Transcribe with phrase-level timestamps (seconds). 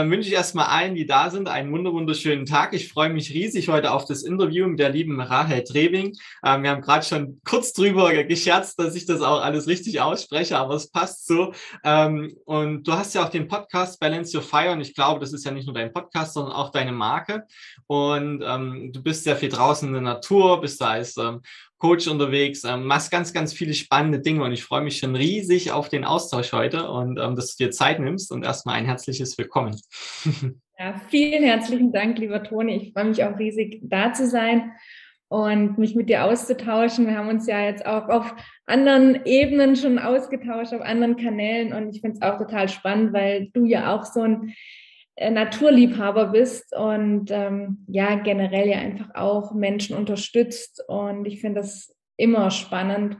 [0.00, 2.72] Dann wünsche ich erstmal allen, die da sind, einen wunderschönen Tag.
[2.72, 6.16] Ich freue mich riesig heute auf das Interview mit der lieben Rahel Trebing.
[6.42, 10.56] Ähm, wir haben gerade schon kurz drüber gescherzt, dass ich das auch alles richtig ausspreche,
[10.56, 11.52] aber es passt so.
[11.84, 15.34] Ähm, und du hast ja auch den Podcast Balance Your Fire und ich glaube, das
[15.34, 17.44] ist ja nicht nur dein Podcast, sondern auch deine Marke.
[17.86, 21.42] Und ähm, du bist sehr viel draußen in der Natur, bist da als ähm,
[21.80, 25.72] Coach unterwegs, ähm, machst ganz, ganz viele spannende Dinge und ich freue mich schon riesig
[25.72, 29.36] auf den Austausch heute und ähm, dass du dir Zeit nimmst und erstmal ein herzliches
[29.36, 29.80] Willkommen.
[30.82, 32.74] Ja, vielen herzlichen Dank, lieber Toni.
[32.76, 34.72] Ich freue mich auch riesig, da zu sein
[35.28, 37.06] und mich mit dir auszutauschen.
[37.06, 41.94] Wir haben uns ja jetzt auch auf anderen Ebenen schon ausgetauscht, auf anderen Kanälen und
[41.94, 44.54] ich finde es auch total spannend, weil du ja auch so ein
[45.18, 50.82] Naturliebhaber bist und ähm, ja, generell ja einfach auch Menschen unterstützt.
[50.88, 53.18] Und ich finde das immer spannend,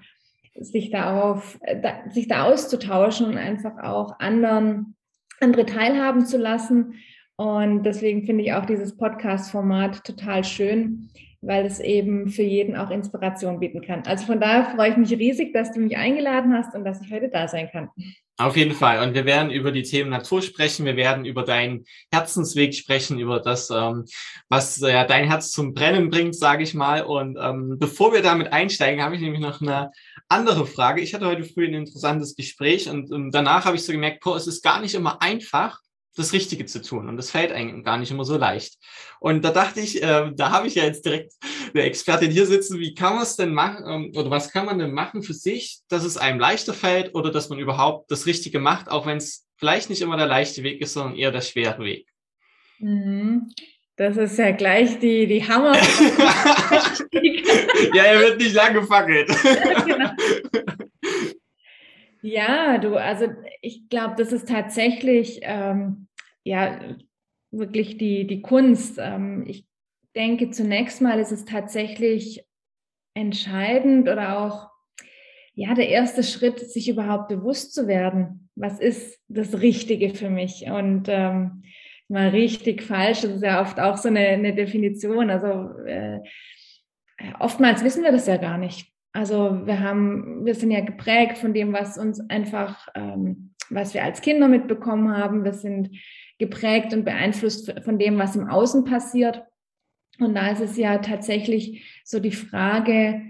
[0.54, 4.96] sich darauf, äh, da, sich da auszutauschen und einfach auch anderen,
[5.40, 6.94] andere teilhaben zu lassen.
[7.36, 11.10] Und deswegen finde ich auch dieses Podcast-Format total schön,
[11.42, 14.02] weil es eben für jeden auch Inspiration bieten kann.
[14.06, 17.10] Also von daher freue ich mich riesig, dass du mich eingeladen hast und dass ich
[17.10, 17.88] heute da sein kann.
[18.36, 19.06] Auf jeden Fall.
[19.06, 20.86] Und wir werden über die Themen Natur sprechen.
[20.86, 24.06] Wir werden über deinen Herzensweg sprechen, über das, ähm,
[24.48, 27.02] was äh, dein Herz zum Brennen bringt, sage ich mal.
[27.02, 29.90] Und ähm, bevor wir damit einsteigen, habe ich nämlich noch eine
[30.28, 31.02] andere Frage.
[31.02, 34.46] Ich hatte heute früh ein interessantes Gespräch und danach habe ich so gemerkt, boah, es
[34.46, 35.78] ist gar nicht immer einfach,
[36.16, 37.08] das Richtige zu tun.
[37.08, 38.74] Und das fällt eigentlich gar nicht immer so leicht.
[39.20, 41.32] Und da dachte ich, äh, da habe ich ja jetzt direkt
[41.72, 44.78] eine Expertin hier sitzen, wie kann man es denn machen, ähm, oder was kann man
[44.78, 48.58] denn machen für sich, dass es einem leichter fällt oder dass man überhaupt das Richtige
[48.58, 51.84] macht, auch wenn es vielleicht nicht immer der leichte Weg ist, sondern eher der schwere
[51.84, 52.06] Weg.
[52.78, 53.52] Mhm.
[53.96, 55.74] Das ist ja gleich die, die Hammer.
[57.94, 59.28] ja, er wird nicht lange gefackelt.
[59.44, 60.10] ja, genau.
[62.22, 63.26] Ja, du, also
[63.62, 66.08] ich glaube, das ist tatsächlich ähm,
[66.44, 66.80] ja
[67.50, 68.98] wirklich die, die Kunst.
[68.98, 69.66] Ähm, ich
[70.14, 72.44] denke, zunächst mal ist es tatsächlich
[73.14, 74.70] entscheidend oder auch
[75.54, 78.50] ja der erste Schritt, sich überhaupt bewusst zu werden.
[78.54, 80.66] Was ist das Richtige für mich?
[80.70, 81.62] Und ähm,
[82.08, 85.30] mal richtig falsch, das ist ja oft auch so eine, eine Definition.
[85.30, 86.20] Also äh,
[87.38, 88.89] oftmals wissen wir das ja gar nicht.
[89.12, 94.04] Also wir haben, wir sind ja geprägt von dem, was uns einfach, ähm, was wir
[94.04, 95.44] als Kinder mitbekommen haben.
[95.44, 95.90] Wir sind
[96.38, 99.42] geprägt und beeinflusst von dem, was im Außen passiert.
[100.20, 103.22] Und da ist es ja tatsächlich so die Frage,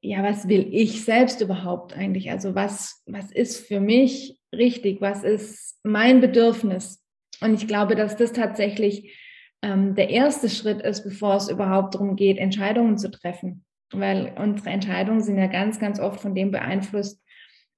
[0.00, 2.30] ja, was will ich selbst überhaupt eigentlich?
[2.30, 5.00] Also was, was ist für mich richtig?
[5.00, 7.04] Was ist mein Bedürfnis?
[7.40, 9.14] Und ich glaube, dass das tatsächlich
[9.62, 14.70] ähm, der erste Schritt ist, bevor es überhaupt darum geht, Entscheidungen zu treffen weil unsere
[14.70, 17.22] Entscheidungen sind ja ganz, ganz oft von dem beeinflusst,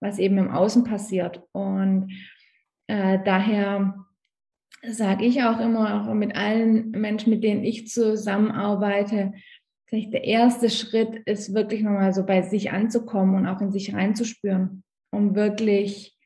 [0.00, 1.42] was eben im Außen passiert.
[1.52, 2.12] Und
[2.86, 4.06] äh, daher
[4.82, 9.32] sage ich auch immer, auch mit allen Menschen, mit denen ich zusammenarbeite,
[9.90, 14.84] der erste Schritt ist wirklich nochmal so bei sich anzukommen und auch in sich reinzuspüren,
[15.10, 16.16] um wirklich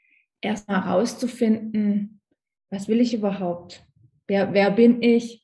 [0.40, 2.20] erstmal herauszufinden,
[2.70, 3.86] was will ich überhaupt?
[4.26, 5.42] Wer, wer bin ich?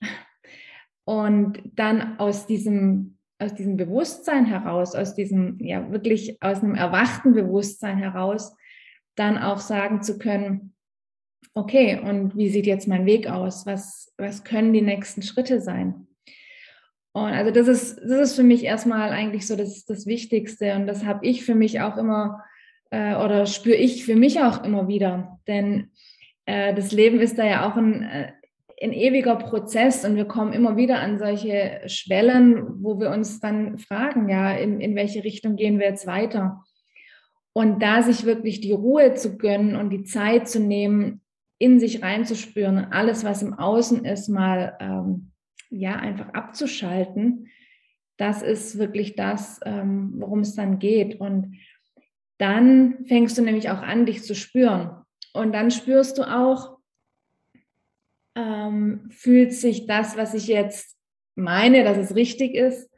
[1.04, 7.34] Und dann aus diesem aus diesem Bewusstsein heraus, aus diesem, ja, wirklich aus einem erwachten
[7.34, 8.56] Bewusstsein heraus,
[9.14, 10.74] dann auch sagen zu können,
[11.54, 13.66] okay, und wie sieht jetzt mein Weg aus?
[13.66, 16.06] Was, was können die nächsten Schritte sein?
[17.12, 20.74] Und also das ist, das ist für mich erstmal eigentlich so das, das Wichtigste.
[20.76, 22.44] Und das habe ich für mich auch immer
[22.90, 25.40] äh, oder spüre ich für mich auch immer wieder.
[25.48, 25.90] Denn
[26.46, 28.32] äh, das Leben ist da ja auch ein, äh,
[28.82, 33.78] ein ewiger Prozess und wir kommen immer wieder an solche Schwellen, wo wir uns dann
[33.78, 36.64] fragen, ja, in, in welche Richtung gehen wir jetzt weiter?
[37.52, 41.22] Und da sich wirklich die Ruhe zu gönnen und die Zeit zu nehmen,
[41.58, 45.32] in sich reinzuspüren und alles, was im Außen ist, mal ähm,
[45.70, 47.48] ja einfach abzuschalten,
[48.16, 51.20] das ist wirklich das, ähm, worum es dann geht.
[51.20, 51.56] Und
[52.38, 54.90] dann fängst du nämlich auch an, dich zu spüren.
[55.32, 56.77] Und dann spürst du auch,
[58.38, 60.96] ähm, fühlt sich das, was ich jetzt
[61.34, 62.88] meine, dass es richtig ist,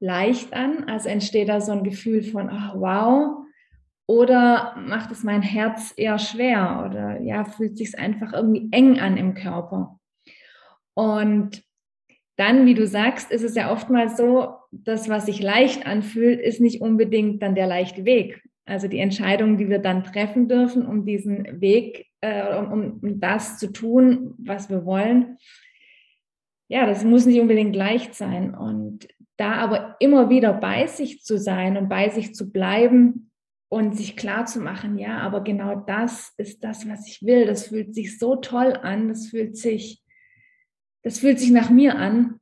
[0.00, 0.84] leicht an.
[0.84, 3.38] Also entsteht da so ein Gefühl von, oh, wow.
[4.06, 9.16] Oder macht es mein Herz eher schwer oder ja, fühlt sich einfach irgendwie eng an
[9.16, 9.98] im Körper?
[10.94, 11.62] Und
[12.36, 16.60] dann, wie du sagst, ist es ja oftmals so, das, was sich leicht anfühlt, ist
[16.60, 18.42] nicht unbedingt dann der leichte Weg.
[18.64, 23.58] Also die Entscheidung, die wir dann treffen dürfen, um diesen Weg, äh, um, um das
[23.58, 25.38] zu tun, was wir wollen,
[26.68, 28.54] ja, das muss nicht unbedingt leicht sein.
[28.54, 33.30] Und da aber immer wieder bei sich zu sein und bei sich zu bleiben
[33.68, 37.46] und sich klar zu machen, ja, aber genau das ist das, was ich will.
[37.46, 40.02] Das fühlt sich so toll an, das fühlt sich
[41.02, 42.40] das fühlt sich nach mir an,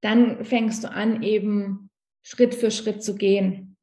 [0.00, 1.90] dann fängst du an, eben
[2.22, 3.75] Schritt für Schritt zu gehen.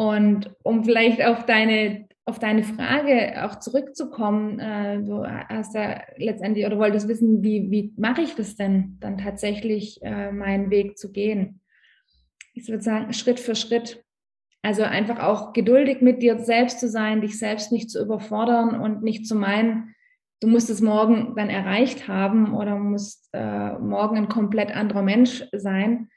[0.00, 6.64] Und um vielleicht auf deine, auf deine Frage auch zurückzukommen, äh, du hast ja letztendlich
[6.64, 11.12] oder wolltest wissen, wie, wie mache ich das denn, dann tatsächlich äh, meinen Weg zu
[11.12, 11.60] gehen.
[12.54, 14.02] Ich würde sagen, Schritt für Schritt.
[14.62, 19.02] Also einfach auch geduldig mit dir selbst zu sein, dich selbst nicht zu überfordern und
[19.02, 19.94] nicht zu meinen,
[20.40, 25.44] du musst es morgen dann erreicht haben oder musst äh, morgen ein komplett anderer Mensch
[25.52, 26.08] sein,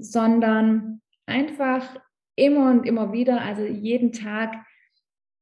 [0.00, 2.00] sondern einfach
[2.36, 4.64] immer und immer wieder, also jeden Tag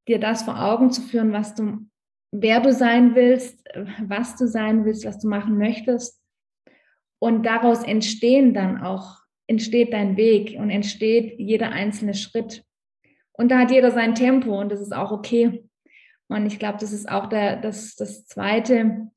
[0.09, 1.87] dir das vor Augen zu führen, was du,
[2.33, 3.65] wer du sein willst,
[4.03, 6.21] was du sein willst, was du machen möchtest.
[7.21, 12.65] Und daraus entstehen dann auch, entsteht dein Weg und entsteht jeder einzelne Schritt.
[13.33, 15.65] Und da hat jeder sein Tempo und das ist auch okay.
[16.29, 19.11] Und ich glaube, das ist auch der, das, das Zweite,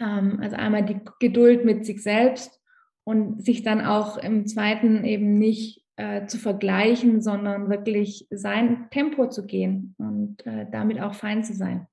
[0.00, 2.60] ähm, also einmal die Geduld mit sich selbst
[3.04, 9.28] und sich dann auch im Zweiten eben nicht äh, zu vergleichen, sondern wirklich sein Tempo
[9.28, 11.86] zu gehen und äh, damit auch fein zu sein.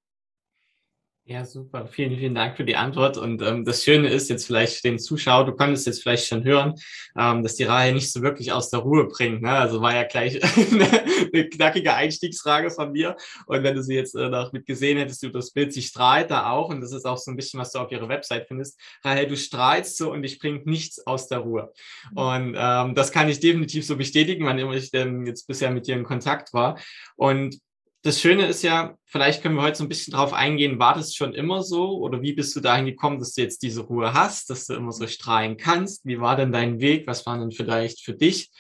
[1.30, 1.86] Ja, super.
[1.86, 3.16] Vielen, vielen Dank für die Antwort.
[3.16, 6.74] Und ähm, das Schöne ist jetzt vielleicht den Zuschauer, du konntest jetzt vielleicht schon hören,
[7.16, 9.44] ähm, dass die Reihe nicht so wirklich aus der Ruhe bringt.
[9.44, 9.52] Ne?
[9.52, 10.42] Also war ja gleich
[10.72, 13.16] eine, knackige Einstiegsfrage von mir.
[13.46, 16.32] Und wenn du sie jetzt äh, noch mit gesehen hättest, du das Bild, sie strahlt
[16.32, 16.70] da auch.
[16.70, 18.80] Und das ist auch so ein bisschen, was du auf ihrer Website findest.
[19.04, 21.72] Rahel, du strahlst so und dich bringt nichts aus der Ruhe.
[22.10, 22.18] Mhm.
[22.18, 25.86] Und ähm, das kann ich definitiv so bestätigen, wann immer ich denn jetzt bisher mit
[25.86, 26.80] dir in Kontakt war.
[27.18, 27.60] Und
[28.02, 31.14] das Schöne ist ja, vielleicht können wir heute so ein bisschen drauf eingehen, war das
[31.14, 34.50] schon immer so oder wie bist du dahin gekommen, dass du jetzt diese Ruhe hast,
[34.50, 36.06] dass du immer so strahlen kannst?
[36.06, 37.08] Wie war denn dein Weg?
[37.08, 38.52] Was waren denn vielleicht für dich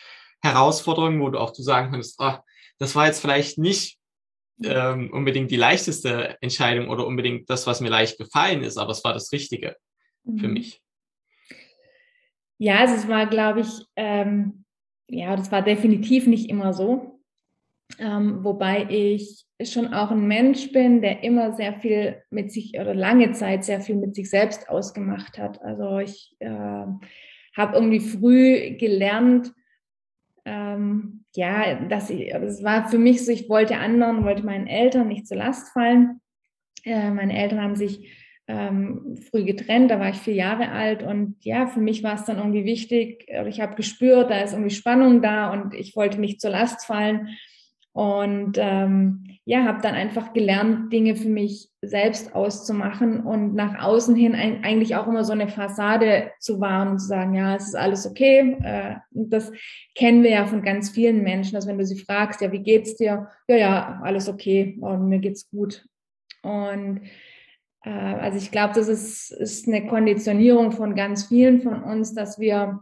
[0.41, 2.35] Herausforderungen, wo du auch du sagen kannst, oh,
[2.79, 3.97] das war jetzt vielleicht nicht
[4.63, 9.03] ähm, unbedingt die leichteste Entscheidung oder unbedingt das, was mir leicht gefallen ist, aber es
[9.03, 9.75] war das Richtige
[10.23, 10.37] mhm.
[10.37, 10.81] für mich.
[12.57, 14.65] Ja, also es war, glaube ich, ähm,
[15.07, 17.18] ja, das war definitiv nicht immer so.
[17.99, 22.93] Ähm, wobei ich schon auch ein Mensch bin, der immer sehr viel mit sich oder
[22.93, 25.61] lange Zeit sehr viel mit sich selbst ausgemacht hat.
[25.61, 29.51] Also ich äh, habe irgendwie früh gelernt,
[30.45, 35.09] ähm, ja, dass ich, das war für mich so, ich wollte anderen, wollte meinen Eltern
[35.09, 36.21] nicht zur Last fallen.
[36.85, 38.09] Äh, meine Eltern haben sich
[38.47, 42.23] ähm, früh getrennt, da war ich vier Jahre alt und ja, für mich war es
[42.23, 46.39] dann irgendwie wichtig, ich habe gespürt, da ist irgendwie Spannung da und ich wollte nicht
[46.41, 47.37] zur Last fallen
[47.99, 54.15] und ähm, ja, habe dann einfach gelernt, Dinge für mich selbst auszumachen und nach außen
[54.15, 57.67] hin ein, eigentlich auch immer so eine Fassade zu wahren und zu sagen, ja, es
[57.67, 58.55] ist alles okay.
[58.63, 59.51] Äh, und das
[59.95, 62.95] kennen wir ja von ganz vielen Menschen, dass wenn du sie fragst, ja, wie geht's
[62.95, 63.27] dir?
[63.49, 65.85] Ja, ja, alles okay und mir geht's gut.
[66.41, 67.01] Und
[67.83, 72.39] äh, also ich glaube, das ist, ist eine Konditionierung von ganz vielen von uns, dass
[72.39, 72.79] wir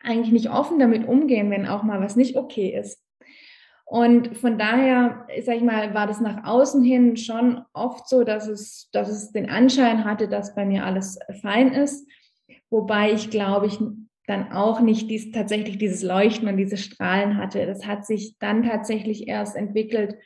[0.00, 3.02] eigentlich nicht offen damit umgehen, wenn auch mal was nicht okay ist.
[3.90, 8.46] Und von daher, sag ich mal, war das nach außen hin schon oft so, dass
[8.46, 12.06] es, dass es den Anschein hatte, dass bei mir alles fein ist.
[12.68, 13.78] Wobei ich, glaube ich,
[14.26, 17.64] dann auch nicht dies, tatsächlich dieses Leuchten und diese Strahlen hatte.
[17.64, 20.16] Das hat sich dann tatsächlich erst entwickelt,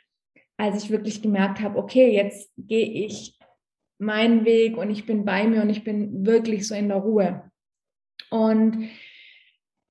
[0.56, 3.38] als ich wirklich gemerkt habe, okay, jetzt gehe ich
[3.98, 7.48] meinen Weg und ich bin bei mir und ich bin wirklich so in der Ruhe.
[8.28, 8.88] Und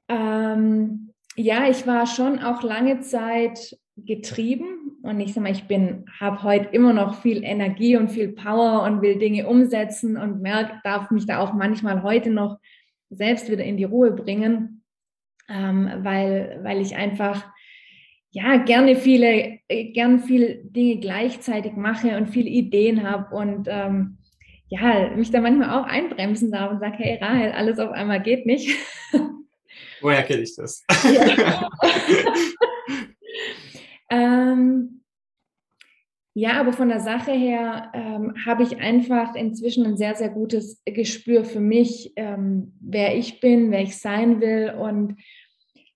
[0.10, 6.06] ähm, ja, ich war schon auch lange Zeit getrieben und ich sag mal, ich bin,
[6.20, 10.80] habe heute immer noch viel Energie und viel Power und will Dinge umsetzen und merke,
[10.84, 12.58] darf mich da auch manchmal heute noch
[13.10, 14.84] selbst wieder in die Ruhe bringen,
[15.50, 17.46] ähm, weil, weil ich einfach
[18.32, 24.18] ja gerne viele, gern viele Dinge gleichzeitig mache und viele Ideen habe und ähm,
[24.68, 28.46] ja, mich da manchmal auch einbremsen darf und sage, hey Rahel, alles auf einmal geht
[28.46, 28.74] nicht.
[30.02, 30.84] Woher kenne ich das?
[31.04, 31.70] Ja.
[34.10, 35.04] ähm,
[36.34, 40.82] ja, aber von der Sache her ähm, habe ich einfach inzwischen ein sehr, sehr gutes
[40.86, 45.18] Gespür für mich, ähm, wer ich bin, wer ich sein will und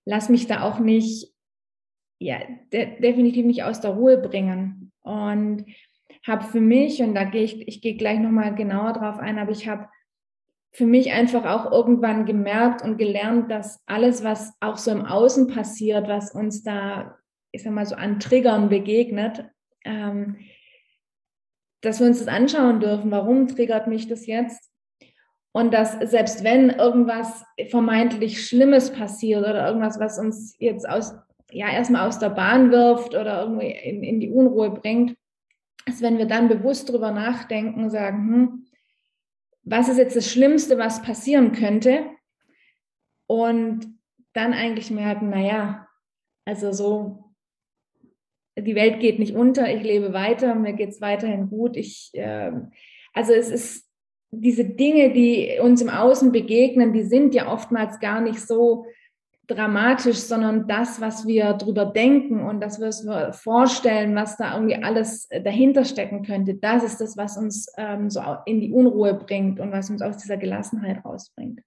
[0.03, 1.35] lass mich da auch nicht
[2.19, 2.39] ja,
[2.71, 4.91] de definitiv nicht aus der Ruhe bringen.
[5.01, 5.65] Und
[6.25, 9.51] habe für mich, und da gehe ich, ich gehe gleich nochmal genauer drauf ein, aber
[9.51, 9.87] ich habe
[10.75, 15.47] für mich einfach auch irgendwann gemerkt und gelernt, dass alles, was auch so im Außen
[15.47, 17.17] passiert, was uns da,
[17.53, 19.45] ich sag mal, so an Triggern begegnet,
[19.85, 20.35] ähm,
[21.79, 23.09] dass wir uns das anschauen dürfen.
[23.09, 24.69] Warum triggert mich das jetzt?
[25.53, 31.15] Und dass selbst wenn irgendwas vermeintlich Schlimmes passiert oder irgendwas, was uns jetzt aus,
[31.51, 35.15] ja, erstmal aus der Bahn wirft oder irgendwie in, in die Unruhe bringt,
[35.85, 38.65] dass wenn wir dann bewusst drüber nachdenken, sagen, hm,
[39.65, 42.05] was ist jetzt das Schlimmste, was passieren könnte?
[43.27, 43.87] Und
[44.33, 45.87] dann eigentlich merken, naja,
[46.45, 47.33] also so,
[48.57, 51.75] die Welt geht nicht unter, ich lebe weiter, mir geht es weiterhin gut.
[51.75, 52.51] Ich, äh,
[53.13, 53.89] also es ist
[54.31, 58.85] diese Dinge, die uns im Außen begegnen, die sind ja oftmals gar nicht so
[59.47, 64.81] dramatisch, sondern das, was wir drüber denken und das, was wir vorstellen, was da irgendwie
[64.83, 69.13] alles äh, dahinter stecken könnte, das ist das, was uns ähm, so in die Unruhe
[69.13, 71.61] bringt und was uns aus dieser Gelassenheit rausbringt.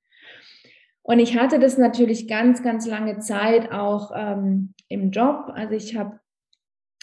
[1.03, 5.51] Und ich hatte das natürlich ganz, ganz lange Zeit auch ähm, im Job.
[5.55, 6.21] Also ich habe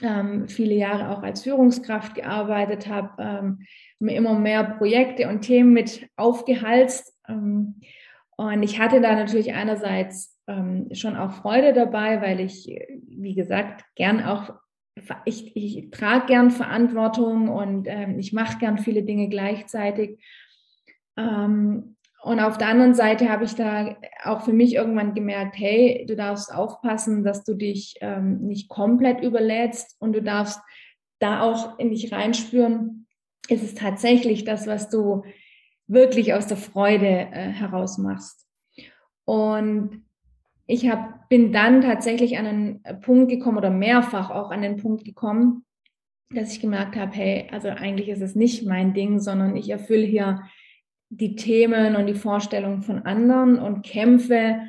[0.03, 3.65] ähm, viele Jahre auch als Führungskraft gearbeitet, habe ähm,
[3.99, 7.17] mir immer mehr Projekte und Themen mit aufgehalst.
[7.27, 7.81] Ähm,
[8.37, 12.67] und ich hatte da natürlich einerseits ähm, schon auch Freude dabei, weil ich,
[13.07, 14.53] wie gesagt, gern auch,
[15.25, 20.23] ich, ich trage gern Verantwortung und ähm, ich mache gern viele Dinge gleichzeitig.
[21.17, 26.05] Ähm, und auf der anderen Seite habe ich da auch für mich irgendwann gemerkt, hey,
[26.07, 30.59] du darfst aufpassen, dass du dich ähm, nicht komplett überlädst und du darfst
[31.19, 33.05] da auch in dich reinspüren,
[33.47, 35.23] ist es tatsächlich das, was du
[35.87, 38.47] wirklich aus der Freude äh, heraus machst.
[39.25, 40.04] Und
[40.67, 45.05] ich hab, bin dann tatsächlich an einen Punkt gekommen oder mehrfach auch an den Punkt
[45.05, 45.65] gekommen,
[46.33, 50.05] dass ich gemerkt habe, hey, also eigentlich ist es nicht mein Ding, sondern ich erfülle
[50.05, 50.43] hier
[51.09, 54.59] die Themen und die Vorstellungen von anderen und kämpfe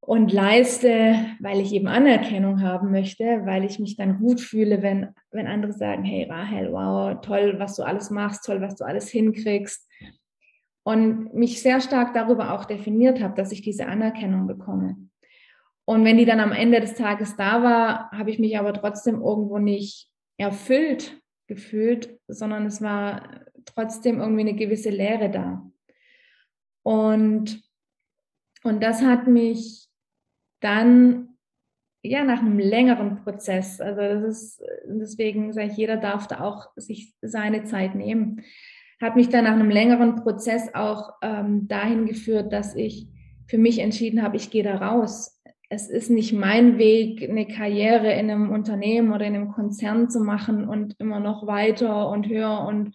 [0.00, 5.08] und leiste, weil ich eben Anerkennung haben möchte, weil ich mich dann gut fühle, wenn,
[5.30, 9.08] wenn andere sagen, hey Rahel, wow, toll, was du alles machst, toll, was du alles
[9.08, 9.88] hinkriegst
[10.86, 14.96] und mich sehr stark darüber auch definiert habe, dass ich diese Anerkennung bekomme.
[15.84, 19.20] Und wenn die dann am Ende des Tages da war, habe ich mich aber trotzdem
[19.20, 25.68] irgendwo nicht erfüllt gefühlt, sondern es war trotzdem irgendwie eine gewisse Leere da.
[26.84, 27.64] Und,
[28.62, 29.88] und das hat mich
[30.60, 31.30] dann
[32.04, 36.68] ja nach einem längeren Prozess, also das ist deswegen sage ich, jeder darf da auch
[36.76, 38.44] sich seine Zeit nehmen
[39.00, 43.08] hat mich dann nach einem längeren Prozess auch ähm, dahin geführt, dass ich
[43.46, 45.40] für mich entschieden habe, ich gehe da raus.
[45.68, 50.20] Es ist nicht mein Weg, eine Karriere in einem Unternehmen oder in einem Konzern zu
[50.20, 52.94] machen und immer noch weiter und höher und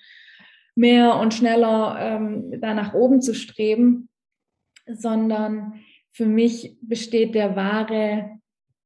[0.75, 4.09] mehr und schneller ähm, da nach oben zu streben,
[4.87, 5.81] sondern
[6.11, 8.39] für mich besteht der wahre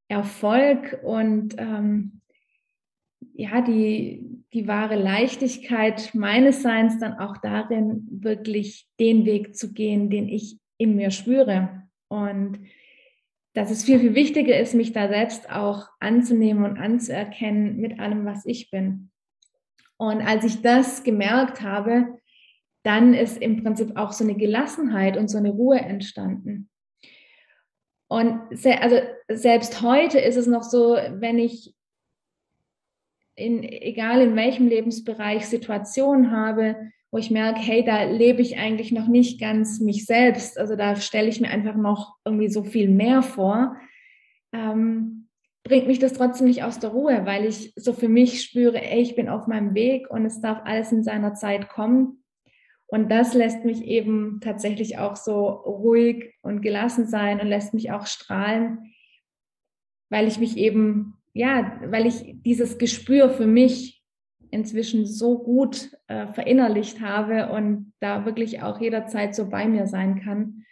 [0.08, 2.22] Erfolg und ähm,
[3.34, 10.10] ja, die, die wahre Leichtigkeit meines Seins dann auch darin, wirklich den Weg zu gehen,
[10.10, 11.84] den ich in mir spüre.
[12.08, 12.60] Und
[13.54, 18.26] dass es viel, viel wichtiger ist, mich da selbst auch anzunehmen und anzuerkennen mit allem,
[18.26, 19.12] was ich bin.
[19.98, 22.18] Und als ich das gemerkt habe,
[22.84, 26.70] dann ist im Prinzip auch so eine Gelassenheit und so eine Ruhe entstanden.
[28.08, 31.75] Und se also selbst heute ist es noch so, wenn ich
[33.36, 36.76] in, egal in welchem Lebensbereich Situationen habe,
[37.12, 40.58] wo ich merke, hey, da lebe ich eigentlich noch nicht ganz mich selbst.
[40.58, 43.78] Also da stelle ich mir einfach noch irgendwie so viel mehr vor.
[44.54, 45.30] Ähm,
[45.64, 49.02] bringt mich das trotzdem nicht aus der Ruhe, weil ich so für mich spüre, ey,
[49.02, 52.24] ich bin auf meinem Weg und es darf alles in seiner Zeit kommen.
[52.88, 57.92] Und das lässt mich eben tatsächlich auch so ruhig und gelassen sein und lässt mich
[57.92, 58.94] auch strahlen,
[60.12, 64.02] weil ich mich eben ja, weil ich dieses Gespür für mich
[64.52, 70.22] inzwischen so gut äh, verinnerlicht habe und da wirklich auch jederzeit so bei mir sein
[70.24, 70.64] kann,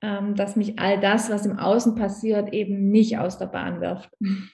[0.00, 4.10] ähm, dass mich all das, was im Außen passiert, eben nicht aus der Bahn wirft.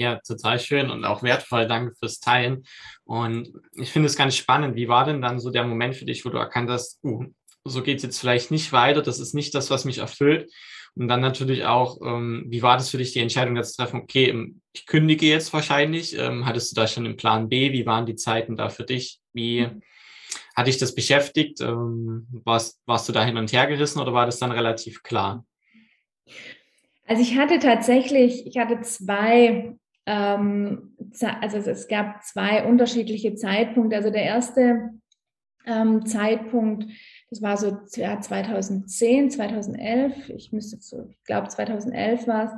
[0.00, 1.66] Ja, total schön und auch wertvoll.
[1.66, 2.62] Danke fürs Teilen.
[3.02, 4.76] Und ich finde es ganz spannend.
[4.76, 7.24] Wie war denn dann so der Moment für dich, wo du erkannt hast, uh,
[7.64, 10.52] so geht es jetzt vielleicht nicht weiter, das ist nicht das, was mich erfüllt.
[10.98, 14.00] Und dann natürlich auch, ähm, wie war das für dich, die Entscheidung jetzt zu treffen,
[14.00, 16.18] okay, ähm, ich kündige jetzt wahrscheinlich.
[16.18, 17.72] Ähm, hattest du da schon einen Plan B?
[17.72, 19.20] Wie waren die Zeiten da für dich?
[19.32, 19.82] Wie mhm.
[20.56, 21.60] hat dich das beschäftigt?
[21.60, 25.44] Ähm, warst, warst du da hin und her gerissen oder war das dann relativ klar?
[27.06, 30.96] Also ich hatte tatsächlich, ich hatte zwei, ähm,
[31.40, 33.96] also es gab zwei unterschiedliche Zeitpunkte.
[33.96, 34.90] Also der erste
[35.64, 36.86] ähm, Zeitpunkt,
[37.30, 42.52] das war so ja, 2010, 2011, ich müsste so, ich glaube 2011 war es.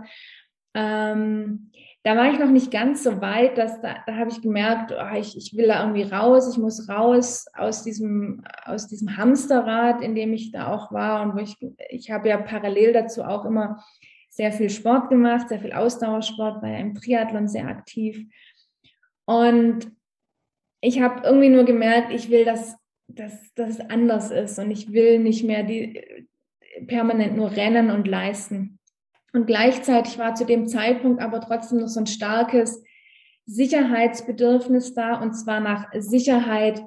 [0.75, 1.73] Ähm,
[2.03, 5.17] da war ich noch nicht ganz so weit, dass da, da habe ich gemerkt, oh,
[5.17, 10.15] ich, ich will da irgendwie raus, ich muss raus aus diesem, aus diesem Hamsterrad, in
[10.15, 11.57] dem ich da auch war und wo ich,
[11.91, 13.85] ich habe ja parallel dazu auch immer
[14.31, 18.25] sehr viel Sport gemacht, sehr viel Ausdauersport, war ja im Triathlon sehr aktiv.
[19.27, 19.91] Und
[20.81, 22.77] ich habe irgendwie nur gemerkt, ich will, dass,
[23.15, 26.27] dass, dass es anders ist und ich will nicht mehr die
[26.87, 28.79] permanent nur rennen und leisten.
[29.33, 32.83] Und gleichzeitig war zu dem Zeitpunkt aber trotzdem noch so ein starkes
[33.47, 36.83] Sicherheitsbedürfnis da und zwar nach Sicherheit,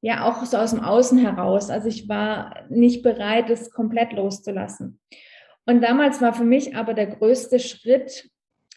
[0.00, 1.70] ja auch so aus dem Außen heraus.
[1.70, 5.00] Also ich war nicht bereit, es komplett loszulassen.
[5.66, 8.28] Und damals war für mich aber der größte Schritt,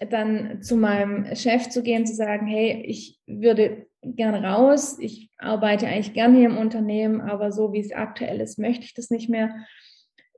[0.09, 5.87] dann zu meinem Chef zu gehen, zu sagen, hey, ich würde gern raus, ich arbeite
[5.87, 9.29] eigentlich gern hier im Unternehmen, aber so wie es aktuell ist, möchte ich das nicht
[9.29, 9.53] mehr.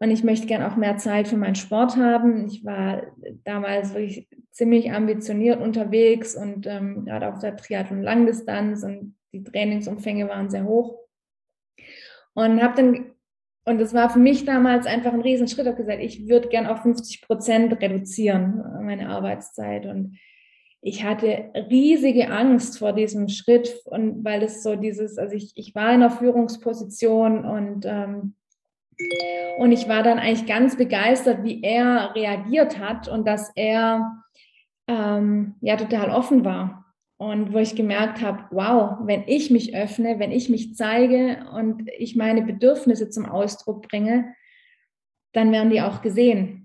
[0.01, 2.47] Und ich möchte gern auch mehr Zeit für meinen Sport haben.
[2.47, 3.03] Ich war
[3.43, 10.29] damals wirklich ziemlich ambitioniert unterwegs und ähm, gerade auf der Triathlon Langdistanz und die Trainingsumfänge
[10.29, 10.97] waren sehr hoch.
[12.33, 13.11] Und habe dann
[13.65, 15.65] und das war für mich damals einfach ein Riesenschritt.
[15.65, 19.85] Ich habe gesagt, ich würde gern auf 50 Prozent reduzieren, meine Arbeitszeit.
[19.85, 20.17] Und
[20.81, 23.81] ich hatte riesige Angst vor diesem Schritt.
[23.85, 28.35] Und weil es so dieses, also ich, ich war in einer Führungsposition und, ähm,
[29.57, 34.23] und ich war dann eigentlich ganz begeistert, wie er reagiert hat und dass er
[34.87, 36.85] ähm, ja total offen war.
[37.17, 41.89] Und wo ich gemerkt habe, wow, wenn ich mich öffne, wenn ich mich zeige und
[41.97, 44.33] ich meine Bedürfnisse zum Ausdruck bringe,
[45.33, 46.58] dann werden die auch gesehen.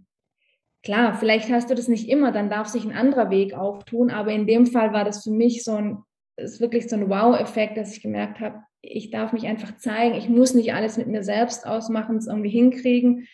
[0.85, 4.33] Klar, vielleicht hast du das nicht immer, dann darf sich ein anderer Weg auftun, aber
[4.33, 5.99] in dem Fall war das für mich so ein,
[6.37, 10.29] ist wirklich so ein Wow-Effekt, dass ich gemerkt habe, ich darf mich einfach zeigen, ich
[10.29, 13.27] muss nicht alles mit mir selbst ausmachen, es irgendwie hinkriegen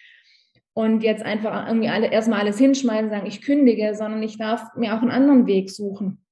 [0.74, 4.94] und jetzt einfach irgendwie alle, erstmal alles hinschmeißen, sagen, ich kündige, sondern ich darf mir
[4.94, 6.24] auch einen anderen Weg suchen.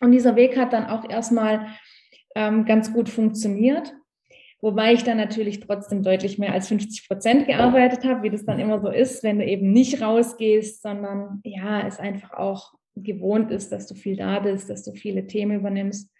[0.00, 1.66] Und dieser Weg hat dann auch erstmal
[2.34, 3.94] ähm, ganz gut funktioniert.
[4.64, 8.58] Wobei ich dann natürlich trotzdem deutlich mehr als 50 Prozent gearbeitet habe, wie das dann
[8.58, 13.72] immer so ist, wenn du eben nicht rausgehst, sondern ja, es einfach auch gewohnt ist,
[13.72, 16.10] dass du viel da bist, dass du viele Themen übernimmst.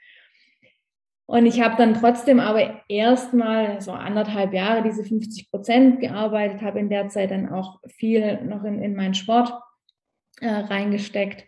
[1.24, 6.80] Und ich habe dann trotzdem aber erstmal so anderthalb Jahre diese 50 Prozent gearbeitet, habe
[6.80, 9.54] in der Zeit dann auch viel noch in, in meinen Sport
[10.42, 11.46] äh, reingesteckt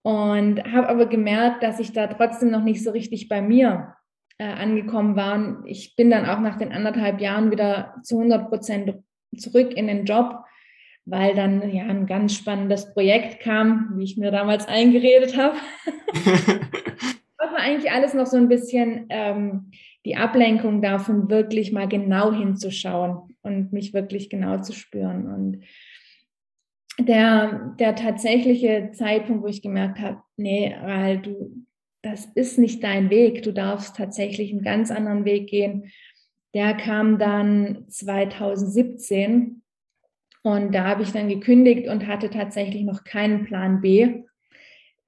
[0.00, 3.96] und habe aber gemerkt, dass ich da trotzdem noch nicht so richtig bei mir
[4.40, 5.34] äh, angekommen war.
[5.34, 8.94] Und ich bin dann auch nach den anderthalb Jahren wieder zu 100 Prozent
[9.36, 10.34] zurück in den Job,
[11.04, 15.56] weil dann ja ein ganz spannendes Projekt kam, wie ich mir damals eingeredet habe.
[16.24, 19.72] das war eigentlich alles noch so ein bisschen ähm,
[20.06, 25.26] die Ablenkung davon, wirklich mal genau hinzuschauen und mich wirklich genau zu spüren.
[25.26, 25.64] Und
[26.98, 31.66] der, der tatsächliche Zeitpunkt, wo ich gemerkt habe, nee, weil du,
[32.02, 35.90] das ist nicht dein Weg, du darfst tatsächlich einen ganz anderen Weg gehen,
[36.54, 39.62] der kam dann 2017
[40.42, 44.24] und da habe ich dann gekündigt und hatte tatsächlich noch keinen Plan B.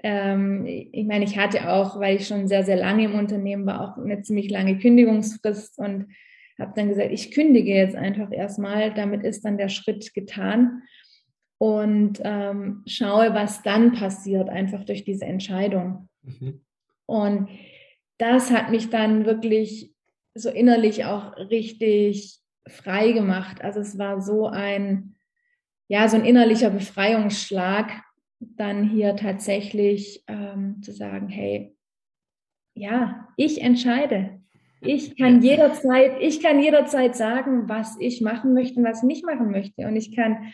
[0.02, 3.80] Ähm, ich meine, ich hatte auch, weil ich schon sehr, sehr lange im Unternehmen war,
[3.80, 6.08] auch eine ziemlich lange Kündigungsfrist und
[6.58, 10.82] habe dann gesagt, ich kündige jetzt einfach erstmal, damit ist dann der Schritt getan
[11.58, 16.08] und ähm, schaue, was dann passiert, einfach durch diese Entscheidung.
[16.22, 16.60] Mhm.
[17.06, 17.48] Und
[18.18, 19.92] das hat mich dann wirklich
[20.34, 22.38] so innerlich auch richtig
[22.68, 23.62] frei gemacht.
[23.62, 25.16] Also es war so ein,
[25.88, 28.02] ja, so ein innerlicher Befreiungsschlag,
[28.40, 31.76] dann hier tatsächlich ähm, zu sagen, hey,
[32.74, 34.40] ja, ich entscheide.
[34.80, 39.24] Ich kann jederzeit, ich kann jederzeit sagen, was ich machen möchte und was ich nicht
[39.24, 39.86] machen möchte.
[39.86, 40.52] Und ich kann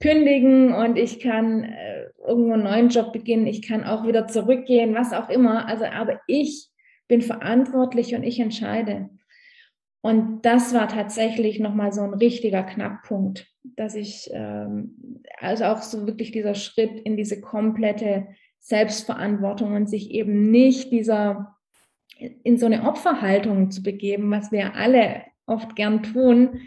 [0.00, 4.94] kündigen und ich kann äh, irgendwo einen neuen Job beginnen, ich kann auch wieder zurückgehen,
[4.94, 5.66] was auch immer.
[5.66, 6.68] Also, aber ich
[7.08, 9.10] bin verantwortlich und ich entscheide.
[10.00, 16.06] Und das war tatsächlich nochmal so ein richtiger Knackpunkt, dass ich, ähm, also auch so
[16.06, 18.26] wirklich dieser Schritt in diese komplette
[18.60, 21.56] Selbstverantwortung und sich eben nicht dieser,
[22.18, 26.60] in so eine Opferhaltung zu begeben, was wir alle oft gern tun,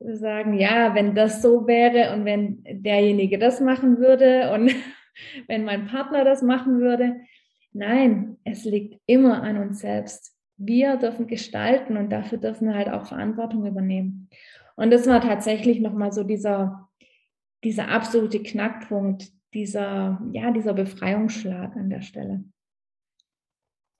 [0.00, 4.74] sagen, ja, wenn das so wäre und wenn derjenige das machen würde und
[5.48, 7.16] wenn mein Partner das machen würde.
[7.72, 10.34] Nein, es liegt immer an uns selbst.
[10.56, 14.30] Wir dürfen gestalten und dafür dürfen wir halt auch Verantwortung übernehmen.
[14.76, 16.88] Und das war tatsächlich nochmal so dieser,
[17.64, 22.44] dieser absolute Knackpunkt, dieser, ja, dieser Befreiungsschlag an der Stelle.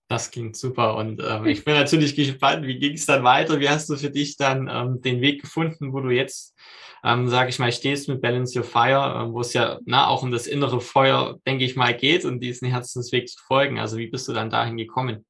[0.09, 3.61] Das klingt super und ähm, ich bin natürlich gespannt, wie ging es dann weiter?
[3.61, 6.57] Wie hast du für dich dann ähm, den Weg gefunden, wo du jetzt,
[7.05, 10.23] ähm, sage ich mal, stehst mit Balance Your Fire, ähm, wo es ja na, auch
[10.23, 13.79] um das innere Feuer, denke ich mal, geht und diesen Herzensweg zu folgen.
[13.79, 15.25] Also wie bist du dann dahin gekommen?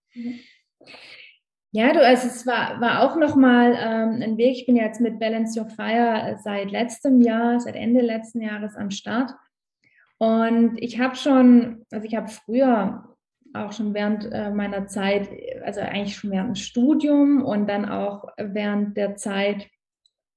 [1.72, 4.56] Ja, du, also es war, war auch nochmal ähm, ein Weg.
[4.56, 8.90] Ich bin jetzt mit Balance Your Fire seit letztem Jahr, seit Ende letzten Jahres am
[8.90, 9.32] Start.
[10.18, 13.15] Und ich habe schon, also ich habe früher
[13.64, 15.28] auch schon während äh, meiner Zeit,
[15.64, 19.68] also eigentlich schon während dem Studium und dann auch während der Zeit,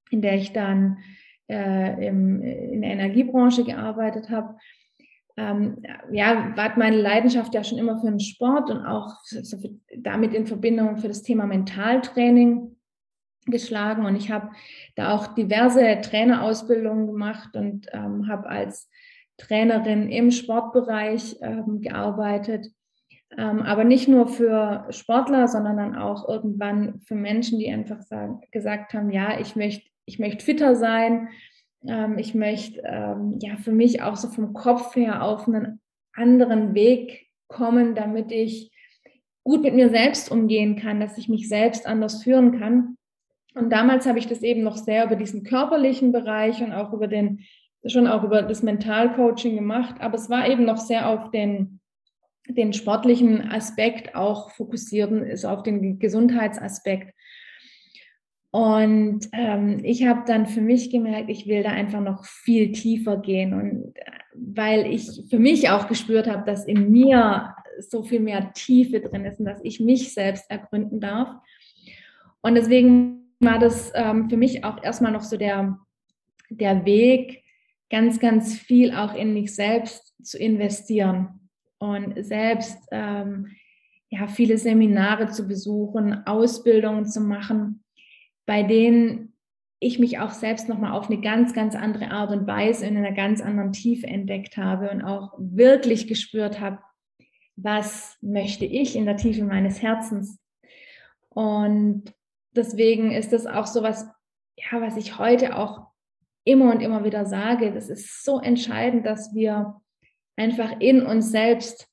[0.09, 0.97] in der ich dann
[1.49, 4.55] äh, im, in der Energiebranche gearbeitet habe,
[5.37, 9.69] ähm, ja, war meine Leidenschaft ja schon immer für den Sport und auch so für,
[9.97, 12.75] damit in Verbindung für das Thema Mentaltraining
[13.45, 14.05] geschlagen.
[14.05, 14.49] Und ich habe
[14.95, 18.89] da auch diverse Trainerausbildungen gemacht und ähm, habe als
[19.37, 22.67] Trainerin im Sportbereich ähm, gearbeitet
[23.37, 28.93] aber nicht nur für Sportler, sondern dann auch irgendwann für Menschen, die einfach sagen, gesagt
[28.93, 31.29] haben, ja, ich möchte ich möchte fitter sein,
[31.87, 35.79] ähm, ich möchte ähm, ja für mich auch so vom Kopf her auf einen
[36.13, 38.71] anderen Weg kommen, damit ich
[39.43, 42.97] gut mit mir selbst umgehen kann, dass ich mich selbst anders führen kann.
[43.55, 47.07] Und damals habe ich das eben noch sehr über diesen körperlichen Bereich und auch über
[47.07, 47.41] den,
[47.85, 51.78] schon auch über das Mentalcoaching gemacht, aber es war eben noch sehr auf den
[52.53, 57.13] den sportlichen Aspekt auch fokussieren, ist auf den Gesundheitsaspekt.
[58.51, 63.17] Und ähm, ich habe dann für mich gemerkt, ich will da einfach noch viel tiefer
[63.17, 63.53] gehen.
[63.53, 68.51] Und äh, weil ich für mich auch gespürt habe, dass in mir so viel mehr
[68.53, 71.29] Tiefe drin ist und dass ich mich selbst ergründen darf.
[72.41, 75.77] Und deswegen war das ähm, für mich auch erstmal noch so der,
[76.49, 77.43] der Weg,
[77.91, 81.38] ganz, ganz viel auch in mich selbst zu investieren
[81.79, 83.47] und selbst ähm,
[84.09, 87.83] ja, viele Seminare zu besuchen, Ausbildungen zu machen,
[88.45, 89.33] bei denen
[89.79, 93.13] ich mich auch selbst nochmal auf eine ganz, ganz andere Art und Weise in einer
[93.13, 96.79] ganz anderen Tiefe entdeckt habe und auch wirklich gespürt habe,
[97.55, 100.39] was möchte ich in der Tiefe meines Herzens.
[101.29, 102.13] Und
[102.51, 104.05] deswegen ist das auch so was,
[104.57, 105.87] ja, was ich heute auch
[106.43, 107.71] immer und immer wieder sage.
[107.71, 109.79] Das ist so entscheidend, dass wir
[110.39, 111.87] einfach in uns selbst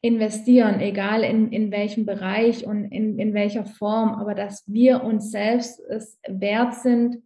[0.00, 5.30] investieren, egal in, in welchem Bereich und in, in welcher Form, aber dass wir uns
[5.30, 7.22] selbst es wert sind,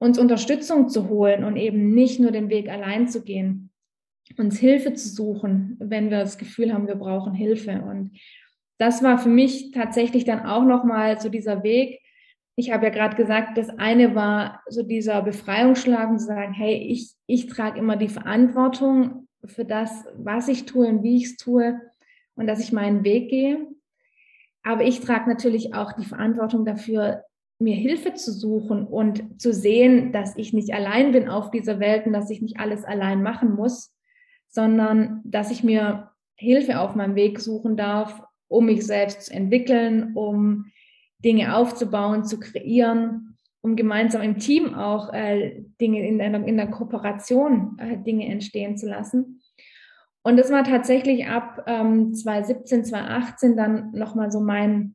[0.00, 3.70] uns Unterstützung zu holen und eben nicht nur den Weg allein zu gehen,
[4.38, 7.82] uns Hilfe zu suchen, wenn wir das Gefühl haben, wir brauchen Hilfe.
[7.82, 8.18] Und
[8.78, 12.00] das war für mich tatsächlich dann auch nochmal so dieser Weg.
[12.60, 16.74] Ich habe ja gerade gesagt, das eine war so dieser Befreiungsschlag und zu sagen, hey,
[16.74, 21.36] ich, ich trage immer die Verantwortung für das, was ich tue und wie ich es
[21.38, 21.80] tue
[22.34, 23.66] und dass ich meinen Weg gehe.
[24.62, 27.24] Aber ich trage natürlich auch die Verantwortung dafür,
[27.58, 32.04] mir Hilfe zu suchen und zu sehen, dass ich nicht allein bin auf dieser Welt
[32.04, 33.96] und dass ich nicht alles allein machen muss,
[34.48, 40.12] sondern dass ich mir Hilfe auf meinem Weg suchen darf, um mich selbst zu entwickeln,
[40.14, 40.66] um
[41.24, 46.70] Dinge aufzubauen, zu kreieren, um gemeinsam im Team auch äh, Dinge in einer, in der
[46.70, 49.42] Kooperation äh, Dinge entstehen zu lassen.
[50.22, 54.94] Und das war tatsächlich ab ähm, 2017, 2018 dann nochmal so mein,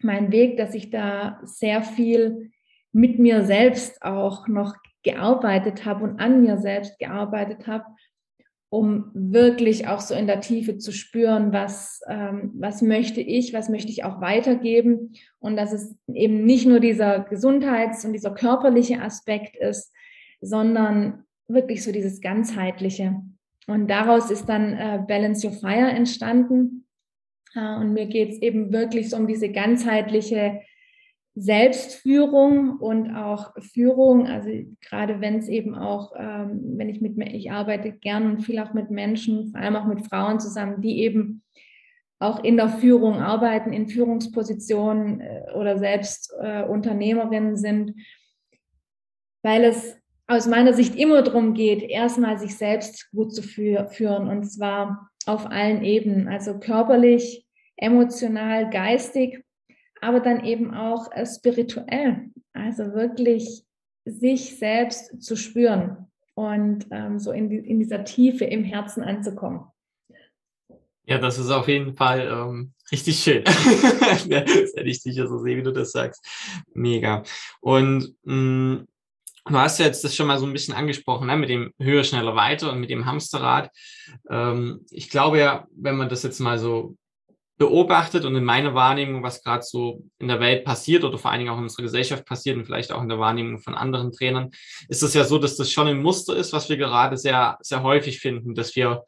[0.00, 2.50] mein Weg, dass ich da sehr viel
[2.92, 7.84] mit mir selbst auch noch gearbeitet habe und an mir selbst gearbeitet habe
[8.70, 13.68] um wirklich auch so in der Tiefe zu spüren, was, ähm, was möchte ich, was
[13.68, 19.00] möchte ich auch weitergeben und dass es eben nicht nur dieser Gesundheits- und dieser körperliche
[19.00, 19.92] Aspekt ist,
[20.40, 23.22] sondern wirklich so dieses ganzheitliche.
[23.66, 26.86] Und daraus ist dann äh, Balance Your Fire entstanden.
[27.54, 30.60] Äh, und mir geht es eben wirklich so um diese ganzheitliche
[31.34, 37.52] Selbstführung und auch Führung, also gerade wenn es eben auch, ähm, wenn ich mit, ich
[37.52, 41.42] arbeite gern und viel auch mit Menschen, vor allem auch mit Frauen zusammen, die eben
[42.18, 47.94] auch in der Führung arbeiten, in Führungspositionen äh, oder selbst äh, Unternehmerinnen sind,
[49.42, 54.28] weil es aus meiner Sicht immer darum geht, erstmal sich selbst gut zu fü führen
[54.28, 59.44] und zwar auf allen Ebenen, also körperlich, emotional, geistig
[60.00, 62.30] aber dann eben auch äh, spirituell.
[62.52, 63.64] Also wirklich
[64.04, 69.66] sich selbst zu spüren und ähm, so in, die, in dieser Tiefe im Herzen anzukommen.
[71.04, 73.44] Ja, das ist auf jeden Fall ähm, richtig schön.
[73.44, 76.24] Wenn ich dich so sehe, wie du das sagst.
[76.74, 77.22] Mega.
[77.60, 78.86] Und mh, mm,
[79.48, 82.04] Du hast ja jetzt das schon mal so ein bisschen angesprochen, ne, mit dem höher,
[82.04, 83.70] schneller, weiter und mit dem Hamsterrad.
[84.28, 86.96] Ähm, ich glaube ja, wenn man das jetzt mal so
[87.58, 91.40] beobachtet und in meiner Wahrnehmung, was gerade so in der Welt passiert oder vor allen
[91.40, 94.50] Dingen auch in unserer Gesellschaft passiert und vielleicht auch in der Wahrnehmung von anderen Trainern,
[94.88, 97.82] ist es ja so, dass das schon ein Muster ist, was wir gerade sehr, sehr
[97.82, 99.02] häufig finden, dass wir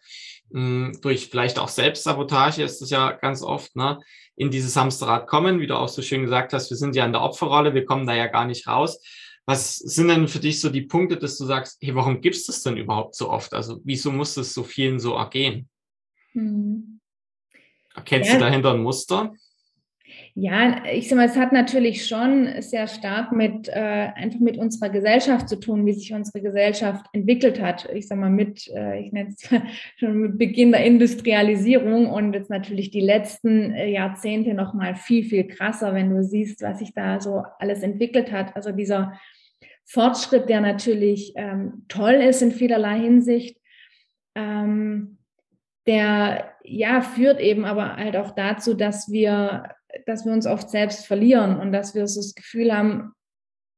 [0.51, 4.01] mh, hm, durch vielleicht auch Selbstsabotage ist das ja ganz oft, ne,
[4.35, 7.13] in dieses Hamsterrad kommen, wie du auch so schön gesagt hast, wir sind ja in
[7.13, 9.01] der Opferrolle, wir kommen da ja gar nicht raus.
[9.47, 12.63] Was sind denn für dich so die Punkte, dass du sagst, hey, warum gibst es
[12.63, 13.53] denn überhaupt so oft?
[13.53, 15.69] Also wieso muss es so vielen so ergehen?
[16.33, 17.00] Hm.
[17.95, 18.39] Erkennst ja.
[18.39, 19.33] du dahinter ein Muster?
[20.35, 24.89] Ja, ich sag mal, es hat natürlich schon sehr stark mit äh, einfach mit unserer
[24.89, 27.89] Gesellschaft zu tun, wie sich unsere Gesellschaft entwickelt hat.
[27.93, 29.49] Ich sag mal, mit, äh, ich nenne es
[29.97, 35.25] schon mit Beginn der Industrialisierung und jetzt natürlich die letzten äh, Jahrzehnte noch mal viel,
[35.25, 38.55] viel krasser, wenn du siehst, was sich da so alles entwickelt hat.
[38.57, 39.19] Also dieser
[39.85, 43.59] Fortschritt, der natürlich ähm, toll ist in vielerlei Hinsicht.
[44.37, 45.19] Ähm,
[45.87, 49.65] der ja führt eben aber halt auch dazu, dass wir,
[50.07, 53.13] dass wir uns oft selbst verlieren und dass wir so das Gefühl haben,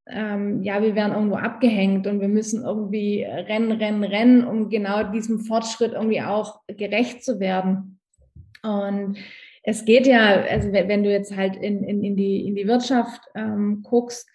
[0.07, 5.03] ähm, ja, wir werden irgendwo abgehängt und wir müssen irgendwie rennen, rennen, rennen, um genau
[5.03, 7.99] diesem Fortschritt irgendwie auch gerecht zu werden.
[8.61, 9.17] Und
[9.63, 13.21] es geht ja, also wenn du jetzt halt in, in, in, die, in die Wirtschaft
[13.33, 14.27] ähm, guckst,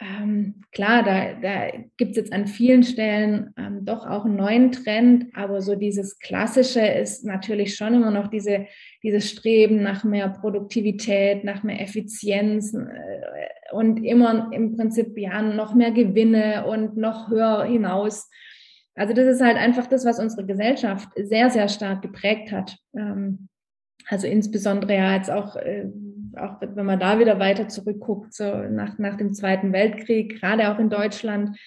[0.00, 4.72] ähm, klar, da, da gibt es jetzt an vielen Stellen ähm, doch auch einen neuen
[4.72, 8.66] Trend, aber so dieses Klassische ist natürlich schon immer noch diese,
[9.02, 12.80] dieses Streben nach mehr Produktivität, nach mehr Effizienz äh,
[13.72, 18.30] und immer im Prinzip ja noch mehr Gewinne und noch höher hinaus.
[18.94, 22.78] Also das ist halt einfach das, was unsere Gesellschaft sehr, sehr stark geprägt hat.
[22.96, 23.48] Ähm,
[24.08, 25.90] also insbesondere ja jetzt auch äh,
[26.36, 30.78] auch wenn man da wieder weiter zurückguckt, so nach, nach dem Zweiten Weltkrieg, gerade auch
[30.78, 31.58] in Deutschland,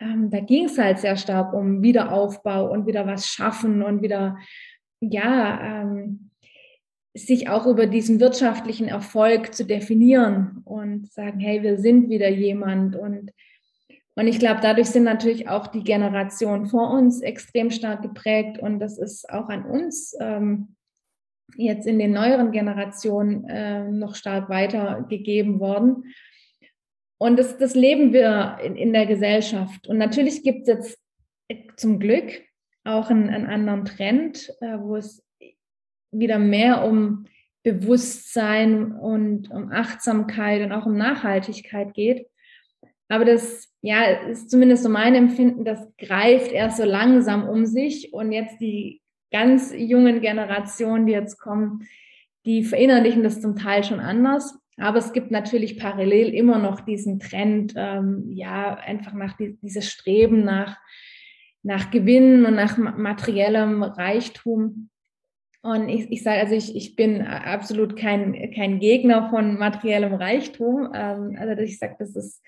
[0.00, 4.38] ähm, da ging es halt sehr stark um Wiederaufbau und wieder was schaffen und wieder,
[5.00, 6.30] ja, ähm,
[7.14, 12.96] sich auch über diesen wirtschaftlichen Erfolg zu definieren und sagen, hey, wir sind wieder jemand.
[12.96, 13.32] Und
[14.14, 18.78] und ich glaube, dadurch sind natürlich auch die Generationen vor uns extrem stark geprägt und
[18.78, 20.76] das ist auch an uns ähm,
[21.56, 26.12] jetzt in den neueren Generationen äh, noch stark weitergegeben worden.
[27.18, 29.86] Und das, das leben wir in, in der Gesellschaft.
[29.86, 30.98] Und natürlich gibt es
[31.48, 32.42] jetzt zum Glück
[32.84, 35.24] auch einen, einen anderen Trend, äh, wo es
[36.10, 37.26] wieder mehr um
[37.62, 42.26] Bewusstsein und um Achtsamkeit und auch um Nachhaltigkeit geht.
[43.08, 48.12] Aber das ja, ist zumindest so mein Empfinden, das greift erst so langsam um sich
[48.12, 49.01] und jetzt die
[49.32, 51.88] ganz jungen Generationen, die jetzt kommen,
[52.44, 54.58] die verinnerlichen das zum Teil schon anders.
[54.78, 59.88] Aber es gibt natürlich parallel immer noch diesen Trend, ähm, ja, einfach nach die, dieses
[59.90, 60.78] Streben nach,
[61.62, 64.88] nach Gewinn und nach materiellem Reichtum.
[65.62, 70.90] Und ich, ich sage, also ich, ich bin absolut kein, kein Gegner von materiellem Reichtum.
[70.94, 72.42] Ähm, also ich sage, das ist,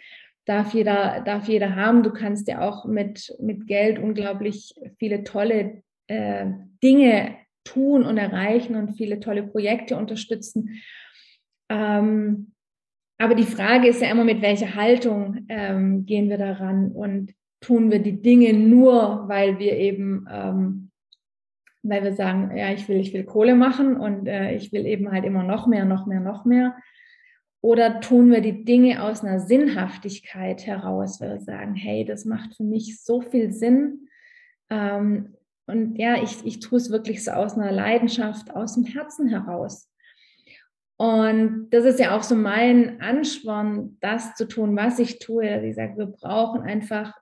[0.46, 2.02] darf jeder, darf jeder haben.
[2.02, 6.46] Du kannst ja auch mit, mit Geld unglaublich viele tolle äh,
[6.82, 10.82] Dinge tun und erreichen und viele tolle Projekte unterstützen.
[11.68, 12.52] Ähm,
[13.18, 17.90] aber die Frage ist ja immer, mit welcher Haltung ähm, gehen wir daran und tun
[17.90, 20.90] wir die Dinge nur, weil wir eben, ähm,
[21.82, 25.10] weil wir sagen, ja, ich will, ich will Kohle machen und äh, ich will eben
[25.10, 26.76] halt immer noch mehr, noch mehr, noch mehr.
[27.62, 32.56] Oder tun wir die Dinge aus einer Sinnhaftigkeit heraus, weil wir sagen, hey, das macht
[32.56, 34.08] für mich so viel Sinn.
[34.68, 35.34] Ähm,
[35.66, 39.88] und ja, ich, ich tue es wirklich so aus einer Leidenschaft, aus dem Herzen heraus.
[40.96, 45.62] Und das ist ja auch so mein Ansporn, das zu tun, was ich tue.
[45.62, 47.12] Wie gesagt, wir brauchen einfach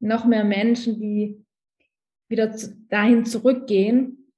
[0.00, 1.44] noch mehr Menschen, die
[2.28, 2.54] wieder
[2.88, 4.32] dahin zurückgehen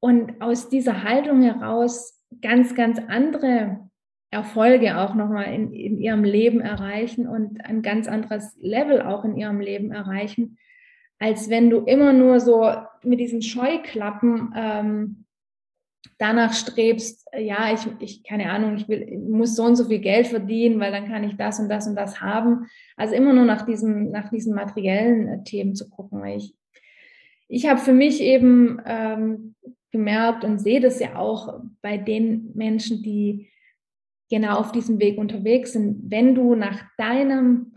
[0.00, 3.88] und aus dieser Haltung heraus ganz, ganz andere
[4.30, 9.36] Erfolge auch nochmal in, in ihrem Leben erreichen und ein ganz anderes Level auch in
[9.36, 10.58] ihrem Leben erreichen,
[11.22, 12.68] als wenn du immer nur so
[13.04, 15.24] mit diesen Scheuklappen ähm,
[16.18, 20.26] danach strebst, ja, ich, ich, keine Ahnung, ich will, muss so und so viel Geld
[20.26, 22.66] verdienen, weil dann kann ich das und das und das haben.
[22.96, 26.24] Also immer nur nach diesen, nach diesen materiellen äh, Themen zu gucken.
[26.26, 26.56] Ich,
[27.46, 29.54] ich habe für mich eben ähm,
[29.92, 33.48] gemerkt und sehe das ja auch bei den Menschen, die
[34.28, 36.10] genau auf diesem Weg unterwegs sind.
[36.10, 37.71] Wenn du nach deinem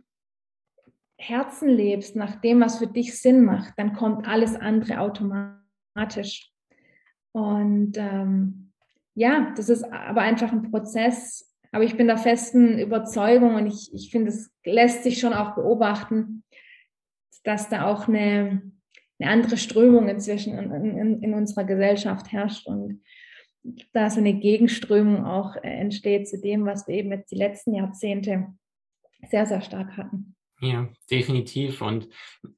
[1.27, 6.51] Herzen lebst, nach dem, was für dich Sinn macht, dann kommt alles andere automatisch.
[7.31, 8.71] Und ähm,
[9.13, 13.93] ja, das ist aber einfach ein Prozess, Aber ich bin der festen Überzeugung und ich,
[13.93, 16.43] ich finde, es lässt sich schon auch beobachten,
[17.43, 18.71] dass da auch eine,
[19.19, 23.01] eine andere Strömung inzwischen in, in, in unserer Gesellschaft herrscht und
[23.93, 28.53] da so eine Gegenströmung auch entsteht zu dem, was wir eben jetzt die letzten Jahrzehnte
[29.29, 30.34] sehr, sehr stark hatten.
[30.61, 31.81] Ja, definitiv.
[31.81, 32.07] Und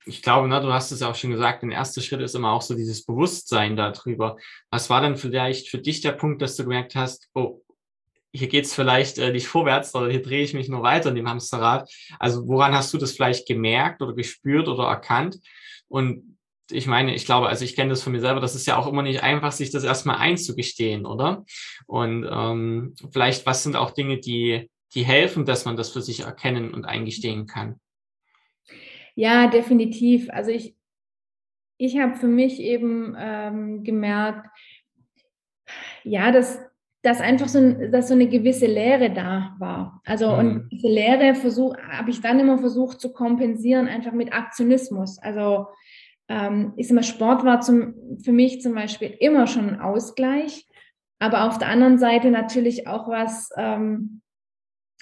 [0.06, 2.52] ich glaube, na, du hast es ja auch schon gesagt, der erste Schritt ist immer
[2.52, 4.38] auch so dieses Bewusstsein darüber.
[4.70, 7.62] Was war denn vielleicht für dich der Punkt, dass du gemerkt hast, oh,
[8.32, 11.16] hier geht es vielleicht äh, nicht vorwärts oder hier drehe ich mich nur weiter in
[11.16, 11.90] dem Hamsterrad.
[12.20, 15.40] Also woran hast du das vielleicht gemerkt oder gespürt oder erkannt?
[15.88, 16.38] Und
[16.70, 18.88] ich meine, ich glaube, also ich kenne das von mir selber, das ist ja auch
[18.88, 21.46] immer nicht einfach, sich das erstmal einzugestehen, oder?
[21.86, 26.22] Und ähm, vielleicht, was sind auch Dinge, die, die helfen, dass man das für sich
[26.22, 27.80] erkennen und eingestehen kann?
[29.18, 30.30] Ja, definitiv.
[30.30, 30.76] Also ich,
[31.80, 34.48] ich habe für mich eben ähm, gemerkt,
[36.04, 36.62] ja, dass,
[37.02, 40.04] dass einfach so, ein, dass so eine gewisse Leere da war.
[40.06, 40.38] Also mhm.
[40.38, 45.18] und diese Leere habe ich dann immer versucht zu kompensieren, einfach mit Aktionismus.
[45.18, 45.66] Also
[46.30, 50.68] ähm, ich sag mal, Sport war zum, für mich zum Beispiel immer schon ein Ausgleich,
[51.18, 54.22] aber auf der anderen Seite natürlich auch was, ähm,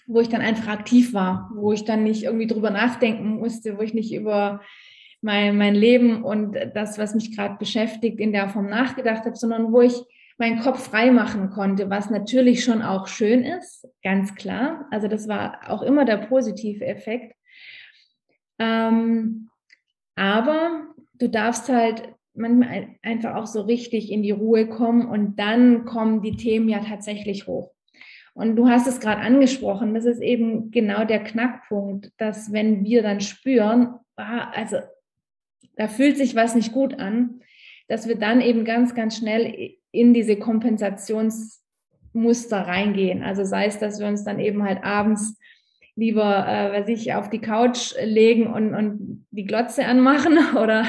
[0.07, 3.81] wo ich dann einfach aktiv war, wo ich dann nicht irgendwie drüber nachdenken musste, wo
[3.81, 4.61] ich nicht über
[5.21, 9.71] mein, mein Leben und das, was mich gerade beschäftigt, in der Form nachgedacht habe, sondern
[9.71, 9.95] wo ich
[10.37, 14.85] meinen Kopf frei machen konnte, was natürlich schon auch schön ist, ganz klar.
[14.91, 17.35] Also das war auch immer der positive Effekt.
[18.59, 19.49] Ähm,
[20.15, 25.85] aber du darfst halt manchmal einfach auch so richtig in die Ruhe kommen und dann
[25.85, 27.71] kommen die Themen ja tatsächlich hoch.
[28.35, 33.01] Und du hast es gerade angesprochen, das ist eben genau der Knackpunkt, dass wenn wir
[33.01, 34.79] dann spüren, ah, also
[35.77, 37.39] da fühlt sich was nicht gut an,
[37.87, 43.23] dass wir dann eben ganz, ganz schnell in diese Kompensationsmuster reingehen.
[43.23, 45.39] Also sei es, dass wir uns dann eben halt abends
[45.95, 50.85] lieber, äh, weiß ich, auf die Couch legen und, und die Glotze anmachen oder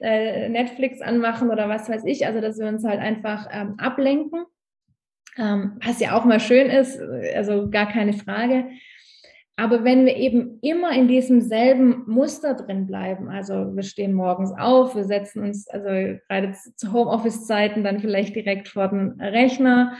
[0.00, 2.26] äh, Netflix anmachen oder was weiß ich.
[2.26, 4.46] Also dass wir uns halt einfach ähm, ablenken
[5.38, 6.98] ähm, was ja auch mal schön ist,
[7.34, 8.66] also gar keine Frage.
[9.56, 14.52] Aber wenn wir eben immer in diesem selben Muster drin bleiben, also wir stehen morgens
[14.58, 19.98] auf, wir setzen uns, also gerade zu Homeoffice-Zeiten, dann vielleicht direkt vor den Rechner.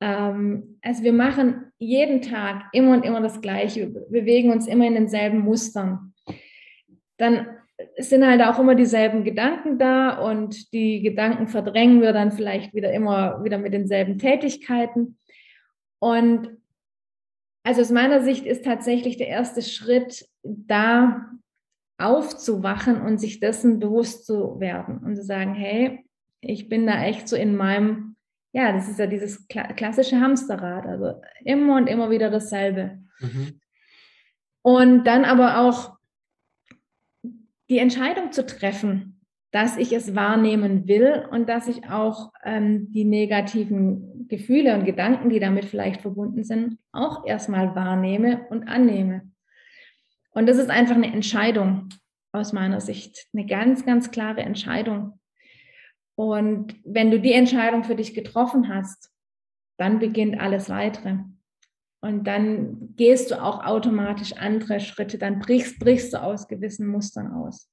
[0.00, 4.86] Ähm, also wir machen jeden Tag immer und immer das Gleiche, wir bewegen uns immer
[4.86, 6.14] in denselben Mustern.
[7.18, 7.46] Dann
[7.96, 12.74] es sind halt auch immer dieselben Gedanken da und die Gedanken verdrängen wir dann vielleicht
[12.74, 15.18] wieder immer wieder mit denselben Tätigkeiten.
[15.98, 16.58] Und
[17.64, 21.30] also aus meiner Sicht ist tatsächlich der erste Schritt da
[21.98, 26.04] aufzuwachen und sich dessen bewusst zu werden und zu sagen, hey,
[26.40, 28.16] ich bin da echt so in meinem,
[28.52, 32.98] ja, das ist ja dieses klassische Hamsterrad, also immer und immer wieder dasselbe.
[33.20, 33.60] Mhm.
[34.62, 35.96] Und dann aber auch
[37.72, 39.18] die Entscheidung zu treffen,
[39.50, 45.30] dass ich es wahrnehmen will und dass ich auch ähm, die negativen Gefühle und Gedanken,
[45.30, 49.30] die damit vielleicht verbunden sind, auch erstmal wahrnehme und annehme.
[50.32, 51.88] Und das ist einfach eine Entscheidung
[52.32, 55.18] aus meiner Sicht, eine ganz, ganz klare Entscheidung.
[56.14, 59.10] Und wenn du die Entscheidung für dich getroffen hast,
[59.78, 61.20] dann beginnt alles weitere.
[62.02, 67.32] Und dann gehst du auch automatisch andere Schritte, dann brichst, brichst du aus gewissen Mustern
[67.32, 67.70] aus.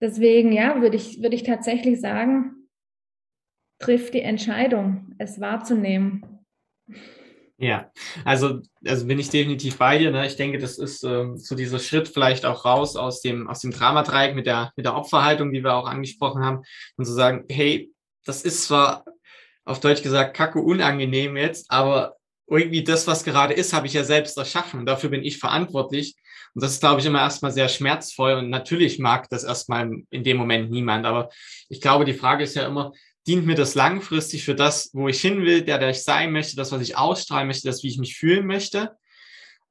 [0.00, 2.68] Deswegen, ja, würde ich, würde ich tatsächlich sagen,
[3.80, 6.24] triff die Entscheidung, es wahrzunehmen.
[7.58, 7.92] Ja,
[8.24, 10.10] also, also bin ich definitiv bei dir.
[10.10, 10.26] Ne?
[10.26, 13.72] Ich denke, das ist ähm, so dieser Schritt vielleicht auch raus aus dem, aus dem
[13.72, 16.62] Dramadreieck mit der, mit der Opferhaltung, die wir auch angesprochen haben,
[16.96, 17.92] und zu sagen, hey,
[18.24, 19.04] das ist zwar
[19.66, 22.16] auf Deutsch gesagt kacke unangenehm jetzt, aber
[22.50, 24.84] irgendwie das, was gerade ist, habe ich ja selbst erschaffen.
[24.84, 26.16] Dafür bin ich verantwortlich.
[26.54, 28.32] Und das ist, glaube ich, immer erstmal sehr schmerzvoll.
[28.34, 31.06] Und natürlich mag das erstmal in dem Moment niemand.
[31.06, 31.30] Aber
[31.68, 32.92] ich glaube, die Frage ist ja immer,
[33.26, 36.56] dient mir das langfristig für das, wo ich hin will, der, der ich sein möchte,
[36.56, 38.96] das, was ich ausstrahlen möchte, das, wie ich mich fühlen möchte?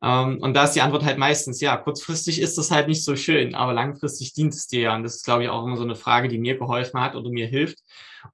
[0.02, 3.16] Ähm, und da ist die Antwort halt meistens, ja, kurzfristig ist das halt nicht so
[3.16, 4.96] schön, aber langfristig dient es dir ja.
[4.96, 7.30] Und das ist, glaube ich, auch immer so eine Frage, die mir geholfen hat oder
[7.30, 7.80] mir hilft.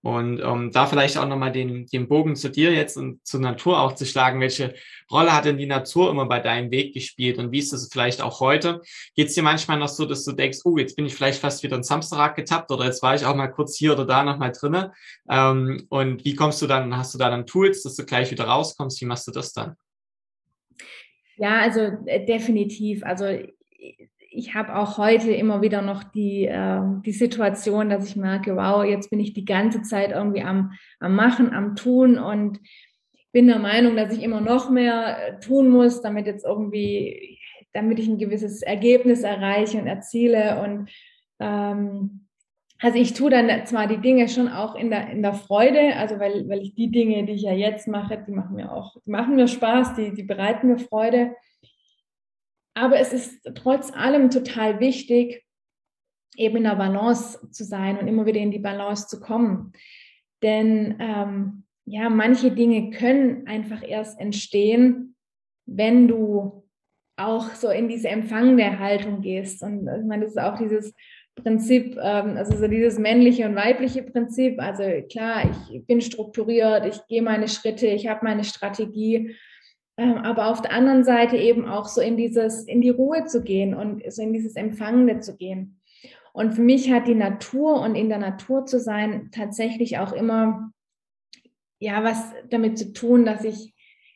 [0.02, 3.80] Und ähm, da vielleicht auch nochmal den, den Bogen zu dir jetzt und zur Natur
[3.80, 4.40] auch zu schlagen.
[4.40, 4.74] Welche
[5.12, 8.22] Rolle hat denn die Natur immer bei deinem Weg gespielt und wie ist es vielleicht
[8.22, 8.82] auch heute?
[9.16, 11.64] Geht es dir manchmal noch so, dass du denkst, oh, jetzt bin ich vielleicht fast
[11.64, 14.52] wieder ins Samstag getappt oder jetzt war ich auch mal kurz hier oder da nochmal
[14.52, 14.94] drinne?
[15.30, 18.46] Ähm, und wie kommst du dann, hast du da dann Tools, dass du gleich wieder
[18.46, 19.02] rauskommst?
[19.02, 19.76] Wie machst du das dann?
[21.38, 23.04] Ja, also äh, definitiv.
[23.04, 23.26] Also
[24.36, 28.84] ich habe auch heute immer wieder noch die, äh, die Situation, dass ich merke, wow,
[28.84, 32.60] jetzt bin ich die ganze Zeit irgendwie am, am Machen, am Tun und
[33.32, 37.40] bin der Meinung, dass ich immer noch mehr äh, tun muss, damit jetzt irgendwie,
[37.74, 40.62] damit ich ein gewisses Ergebnis erreiche und erziele.
[40.62, 40.90] Und
[41.40, 42.25] ähm,
[42.80, 46.20] also ich tue dann zwar die Dinge schon auch in der, in der Freude, also
[46.20, 49.12] weil, weil ich die Dinge, die ich ja jetzt mache, die machen mir auch, die
[49.12, 51.36] machen mir Spaß, die, die bereiten mir Freude.
[52.74, 55.46] Aber es ist trotz allem total wichtig,
[56.36, 59.72] eben in der Balance zu sein und immer wieder in die Balance zu kommen.
[60.44, 65.16] Denn ähm, ja, manche Dinge können einfach erst entstehen,
[65.66, 66.66] wenn du
[67.16, 69.64] auch so in diese empfangende Haltung gehst.
[69.64, 70.94] Und ich meine, das ist auch dieses
[71.36, 74.60] Prinzip, ähm, also so dieses männliche und weibliche Prinzip.
[74.60, 79.36] Also klar, ich bin strukturiert, ich gehe meine Schritte, ich habe meine Strategie.
[79.98, 83.44] Ähm, aber auf der anderen Seite eben auch so in dieses, in die Ruhe zu
[83.44, 85.80] gehen und so in dieses Empfangende zu gehen.
[86.34, 90.72] Und für mich hat die Natur und in der Natur zu sein tatsächlich auch immer
[91.80, 93.74] ja was damit zu tun, dass ich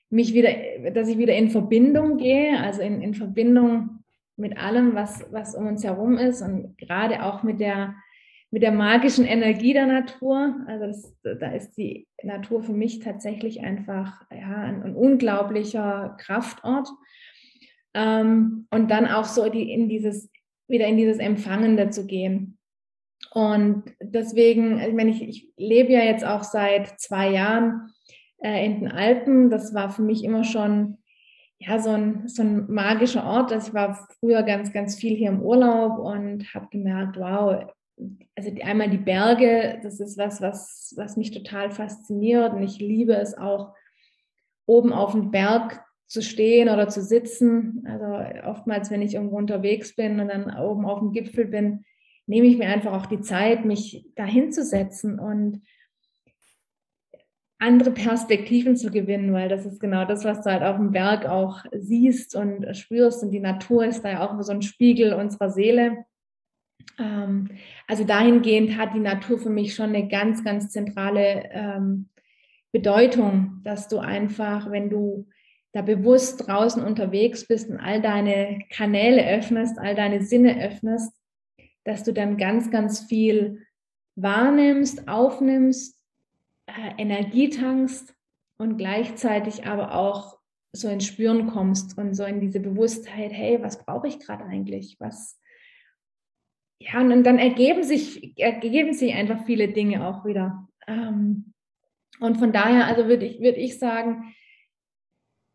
[0.09, 0.49] mich wieder,
[0.91, 3.98] dass ich wieder in Verbindung gehe, also in, in Verbindung
[4.39, 7.95] mit allem, was, was um uns herum ist und gerade auch mit der,
[8.51, 10.55] mit der magischen Energie der Natur.
[10.67, 16.87] Also das, da ist die Natur für mich tatsächlich einfach ja, ein, ein unglaublicher Kraftort.
[17.93, 20.29] Ähm, und dann auch so die, in dieses
[20.69, 22.57] wieder in dieses Empfangende zu gehen.
[23.31, 27.91] Und deswegen, ich meine, ich, ich lebe ja jetzt auch seit zwei Jahren
[28.37, 29.49] äh, in den Alpen.
[29.49, 30.98] Das war für mich immer schon
[31.59, 33.51] ja, so ein, so ein magischer Ort.
[33.51, 37.65] Also ich war früher ganz, ganz viel hier im Urlaub und habe gemerkt, wow,
[38.35, 43.13] also einmal die Berge, das ist was, was, was mich total fasziniert und ich liebe
[43.13, 43.73] es auch,
[44.65, 47.83] oben auf dem Berg zu stehen oder zu sitzen.
[47.87, 51.83] Also oftmals, wenn ich irgendwo unterwegs bin und dann oben auf dem Gipfel bin,
[52.27, 55.61] nehme ich mir einfach auch die Zeit, mich dahin zu setzen und
[57.59, 61.25] andere Perspektiven zu gewinnen, weil das ist genau das, was du halt auf dem Berg
[61.25, 63.21] auch siehst und spürst.
[63.21, 66.05] Und die Natur ist da ja auch so ein Spiegel unserer Seele.
[66.97, 67.49] Ähm,
[67.85, 72.09] also dahingehend hat die Natur für mich schon eine ganz, ganz zentrale ähm,
[72.71, 75.27] Bedeutung, dass du einfach, wenn du
[75.73, 81.13] da bewusst draußen unterwegs bist und all deine Kanäle öffnest, all deine Sinne öffnest,
[81.83, 83.65] dass du dann ganz, ganz viel
[84.15, 85.98] wahrnimmst, aufnimmst,
[86.69, 88.13] äh, Energie tankst
[88.57, 90.39] und gleichzeitig aber auch
[90.71, 94.97] so ins Spüren kommst und so in diese Bewusstheit, hey, was brauche ich gerade eigentlich?
[94.99, 95.39] Was
[96.81, 100.67] ja, und dann ergeben sich, ergeben sich einfach viele Dinge auch wieder.
[100.87, 101.53] Ähm,
[102.19, 104.33] und von daher, also würde ich, würde ich sagen,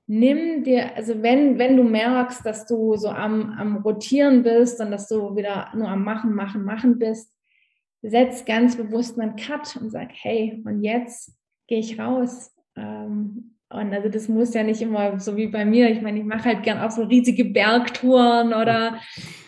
[0.07, 4.91] nimm dir, also wenn, wenn du merkst, dass du so am, am Rotieren bist und
[4.91, 7.34] dass du wieder nur am Machen, Machen, Machen bist,
[8.11, 11.35] setz ganz bewusst einen Cut und sag, hey, und jetzt
[11.67, 12.53] gehe ich raus.
[12.77, 15.91] Ähm, und also das muss ja nicht immer so wie bei mir.
[15.91, 19.01] Ich meine, ich mache halt gern auch so riesige Bergtouren oder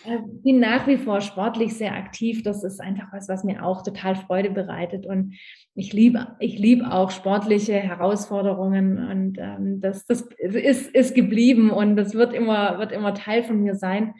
[0.05, 2.43] äh, bin nach wie vor sportlich sehr aktiv.
[2.43, 5.05] Das ist einfach was, was mir auch total Freude bereitet.
[5.05, 5.35] Und
[5.75, 8.97] ich liebe, ich liebe auch sportliche Herausforderungen.
[8.97, 13.61] Und ähm, das, das ist, ist geblieben und das wird immer, wird immer Teil von
[13.61, 14.13] mir sein.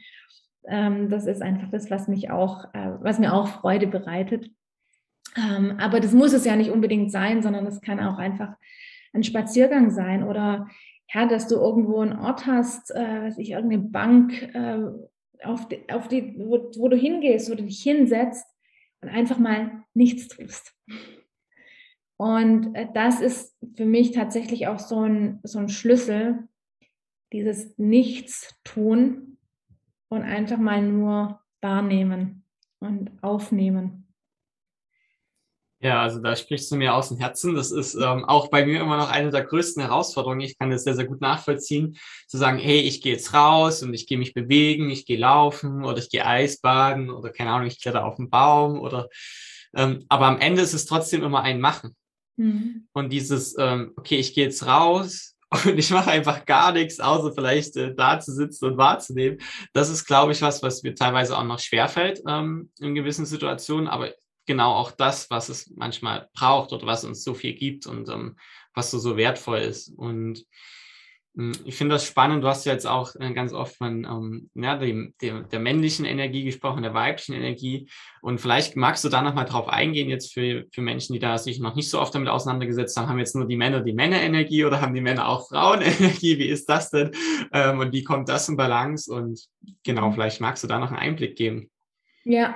[0.68, 4.52] Ähm, das ist einfach das, was mich auch, äh, was mir auch Freude bereitet.
[5.36, 8.56] Ähm, aber das muss es ja nicht unbedingt sein, sondern es kann auch einfach
[9.14, 10.68] ein Spaziergang sein oder
[11.14, 14.80] ja, dass du irgendwo einen Ort hast, äh, weiß ich, irgendeine Bank, äh,
[15.44, 18.46] auf die, auf die wo, wo, du hingehst, wo du dich hinsetzt
[19.02, 20.74] und einfach mal nichts tust.
[22.18, 26.48] Und äh, das ist für mich tatsächlich auch so ein, so ein Schlüssel,
[27.32, 29.37] dieses Nichtstun
[30.10, 32.44] und einfach mal nur wahrnehmen
[32.80, 34.08] und aufnehmen.
[35.80, 37.54] Ja, also da sprichst du mir aus dem Herzen.
[37.54, 40.42] Das ist ähm, auch bei mir immer noch eine der größten Herausforderungen.
[40.42, 41.98] Ich kann das sehr, sehr gut nachvollziehen,
[42.28, 45.86] zu sagen, hey, ich gehe jetzt raus und ich gehe mich bewegen, ich gehe laufen
[45.86, 49.08] oder ich gehe Eisbaden oder keine Ahnung, ich kletter auf einen Baum oder
[49.76, 51.96] ähm, aber am Ende ist es trotzdem immer ein Machen.
[52.38, 52.88] Mhm.
[52.94, 57.32] Und dieses, ähm, okay, ich gehe jetzt raus, und ich mache einfach gar nichts, außer
[57.34, 59.40] vielleicht äh, da zu sitzen und wahrzunehmen.
[59.74, 63.88] Das ist, glaube ich, was, was mir teilweise auch noch schwerfällt ähm, in gewissen Situationen.
[63.88, 64.12] Aber
[64.46, 68.38] genau auch das, was es manchmal braucht oder was uns so viel gibt und ähm,
[68.74, 69.90] was so, so wertvoll ist.
[69.90, 70.44] Und
[71.66, 72.44] ich finde das spannend.
[72.44, 76.04] Du hast ja jetzt auch äh, ganz oft von ähm, ja, dem, dem, der männlichen
[76.04, 77.88] Energie gesprochen, der weiblichen Energie.
[78.22, 81.60] Und vielleicht magst du da nochmal drauf eingehen, jetzt für, für Menschen, die da sich
[81.60, 83.08] noch nicht so oft damit auseinandergesetzt haben.
[83.08, 86.40] Haben jetzt nur die Männer die Männerenergie oder haben die Männer auch Frauenenergie?
[86.40, 87.12] Wie ist das denn?
[87.54, 89.14] Ähm, und wie kommt das in Balance?
[89.14, 89.40] Und
[89.84, 91.70] genau, vielleicht magst du da noch einen Einblick geben.
[92.24, 92.56] Ja,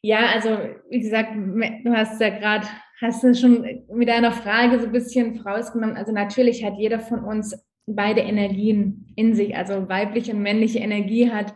[0.00, 0.58] ja, also
[0.90, 2.66] wie gesagt, du hast ja gerade
[3.00, 5.96] hast du schon mit deiner Frage so ein bisschen vorausgenommen.
[5.96, 7.54] Also natürlich hat jeder von uns
[7.86, 9.56] beide Energien in sich.
[9.56, 11.54] Also weibliche und männliche Energie hat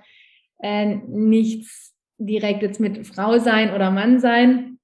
[0.59, 4.79] äh, nichts direkt jetzt mit Frau sein oder Mann sein,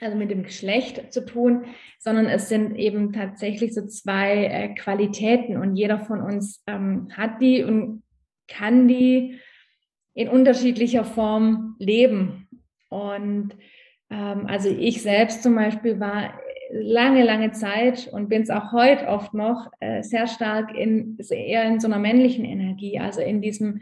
[0.00, 1.64] also mit dem Geschlecht zu tun,
[1.98, 7.42] sondern es sind eben tatsächlich so zwei äh, Qualitäten und jeder von uns ähm, hat
[7.42, 8.02] die und
[8.48, 9.38] kann die
[10.14, 12.48] in unterschiedlicher Form leben.
[12.88, 13.54] Und
[14.10, 16.34] ähm, also ich selbst zum Beispiel war
[16.72, 21.64] lange, lange Zeit und bin es auch heute oft noch äh, sehr stark in, eher
[21.64, 23.80] in so einer männlichen Energie, also in diesem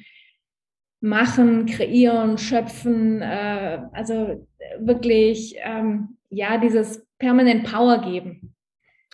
[1.01, 4.47] Machen, Kreieren, Schöpfen, äh, also
[4.79, 8.55] wirklich, ähm, ja, dieses permanent Power geben.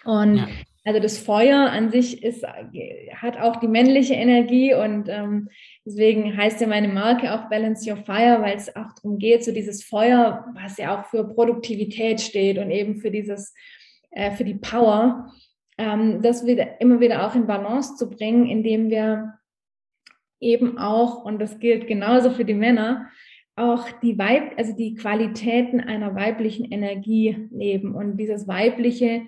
[0.05, 0.49] Und ja.
[0.85, 5.49] Also das Feuer an sich ist, hat auch die männliche Energie und ähm,
[5.85, 9.53] deswegen heißt ja meine Marke auch Balance Your Fire, weil es auch darum geht, so
[9.53, 13.55] dieses Feuer, was ja auch für Produktivität steht und eben für dieses,
[14.11, 15.33] äh, für die Power,
[15.79, 19.39] ähm, das wieder, immer wieder auch in Balance zu bringen, indem wir
[20.41, 23.09] eben auch, und das gilt genauso für die Männer,
[23.57, 27.95] auch die Weib, also die Qualitäten einer weiblichen Energie leben.
[27.95, 29.23] Und dieses Weibliche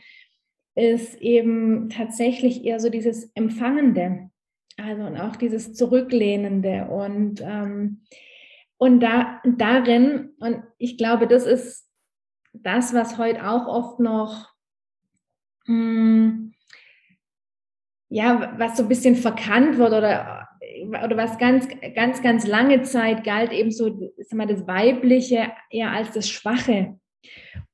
[0.76, 4.30] ist eben tatsächlich eher so dieses Empfangende,
[4.76, 8.02] also und auch dieses Zurücklehnende und ähm,
[8.78, 11.90] und da darin und ich glaube, das ist
[12.52, 14.52] das, was heute auch oft noch
[15.66, 16.52] mh, hm,
[18.08, 20.46] ja, was so ein bisschen verkannt wird oder
[21.04, 25.90] oder was ganz, ganz, ganz lange Zeit galt eben so, sag mal, das Weibliche eher
[25.90, 26.98] als das Schwache.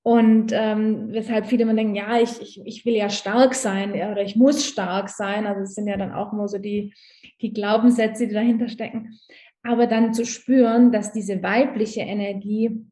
[0.03, 4.22] Und ähm, weshalb viele immer denken, ja, ich, ich, ich will ja stark sein oder
[4.22, 5.46] ich muss stark sein.
[5.46, 6.92] Also es sind ja dann auch immer so die,
[7.40, 9.18] die Glaubenssätze, die dahinter stecken.
[9.62, 12.84] Aber dann zu spüren, dass diese weibliche Energie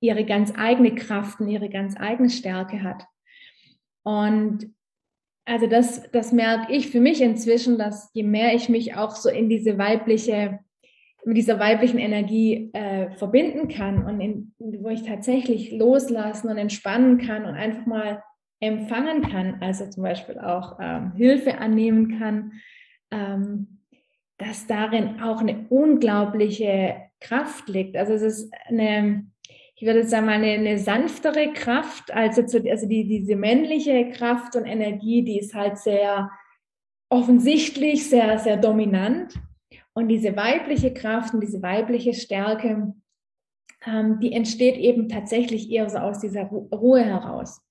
[0.00, 3.04] ihre ganz eigene Kraft und ihre ganz eigene Stärke hat.
[4.02, 4.74] Und
[5.44, 9.28] also das, das merke ich für mich inzwischen, dass je mehr ich mich auch so
[9.28, 10.60] in diese weibliche,
[11.26, 17.18] mit dieser weiblichen Energie äh, verbinden kann und in, wo ich tatsächlich loslassen und entspannen
[17.18, 18.22] kann und einfach mal
[18.60, 22.52] empfangen kann, also zum Beispiel auch ähm, Hilfe annehmen kann,
[23.10, 23.80] ähm,
[24.38, 27.96] dass darin auch eine unglaubliche Kraft liegt.
[27.96, 29.26] Also es ist eine,
[29.74, 34.54] ich würde sagen mal, eine, eine sanftere Kraft, als jetzt, also die, diese männliche Kraft
[34.54, 36.30] und Energie, die ist halt sehr
[37.08, 39.34] offensichtlich, sehr, sehr dominant.
[39.96, 42.92] Und diese weibliche Kraft und diese weibliche Stärke,
[43.86, 47.62] ähm, die entsteht eben tatsächlich eher so aus dieser Ruhe heraus.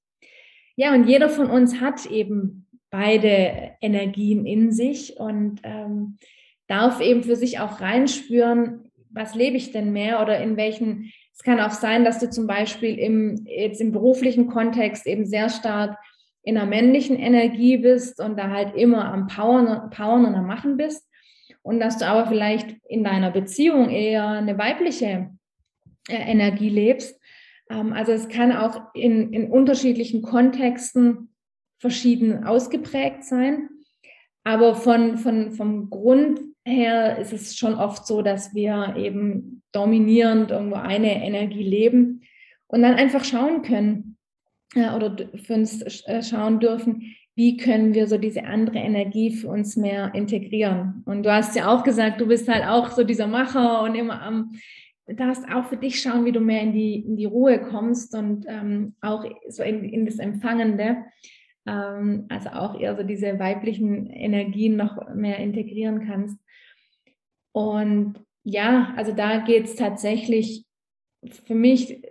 [0.76, 6.18] Ja, und jeder von uns hat eben beide Energien in sich und ähm,
[6.66, 11.44] darf eben für sich auch reinspüren, was lebe ich denn mehr oder in welchen es
[11.44, 15.96] kann auch sein, dass du zum Beispiel im, jetzt im beruflichen Kontext eben sehr stark
[16.42, 20.78] in der männlichen Energie bist und da halt immer am Powern, Powern und am Machen
[20.78, 21.05] bist.
[21.66, 25.32] Und dass du aber vielleicht in deiner Beziehung eher eine weibliche
[26.08, 27.20] äh, Energie lebst.
[27.72, 31.34] Ähm, also es kann auch in, in unterschiedlichen Kontexten
[31.80, 33.70] verschieden ausgeprägt sein.
[34.44, 40.52] Aber von, von, vom Grund her ist es schon oft so, dass wir eben dominierend
[40.52, 42.22] irgendwo eine Energie leben
[42.68, 44.18] und dann einfach schauen können
[44.76, 49.50] äh, oder für uns äh, schauen dürfen, wie können wir so diese andere Energie für
[49.50, 51.04] uns mehr integrieren.
[51.06, 54.22] Und du hast ja auch gesagt, du bist halt auch so dieser Macher und immer
[54.22, 54.52] am,
[55.06, 58.46] darfst auch für dich schauen, wie du mehr in die, in die Ruhe kommst und
[58.48, 60.98] ähm, auch so in, in das Empfangende.
[61.68, 66.40] Ähm, also auch eher so diese weiblichen Energien noch mehr integrieren kannst.
[67.52, 70.66] Und ja, also da geht es tatsächlich
[71.46, 72.02] für mich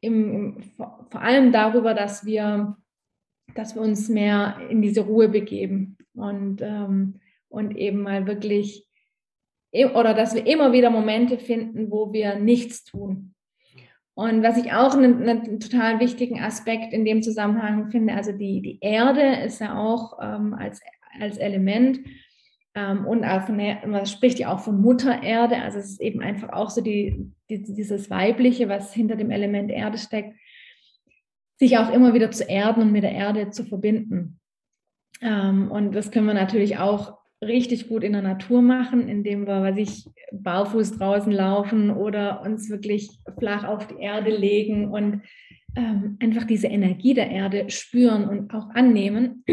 [0.00, 2.76] im, im, vor allem darüber, dass wir,
[3.54, 8.88] dass wir uns mehr in diese Ruhe begeben und, ähm, und eben mal wirklich,
[9.94, 13.34] oder dass wir immer wieder Momente finden, wo wir nichts tun.
[14.14, 18.60] Und was ich auch einen, einen, total wichtigen Aspekt in dem Zusammenhang finde, also die,
[18.60, 20.80] die Erde ist ja auch ähm, als,
[21.18, 22.00] als Element
[22.74, 26.00] ähm, und auch von der, man spricht ja auch von Mutter Erde, also es ist
[26.00, 30.34] eben einfach auch so die, die, dieses Weibliche, was hinter dem Element Erde steckt,
[31.58, 34.40] sich auch immer wieder zu erden und mit der Erde zu verbinden.
[35.20, 39.62] Ähm, und das können wir natürlich auch richtig gut in der Natur machen, indem wir,
[39.62, 45.22] weiß ich, barfuß draußen laufen oder uns wirklich flach auf die Erde legen und
[45.76, 49.44] ähm, einfach diese Energie der Erde spüren und auch annehmen.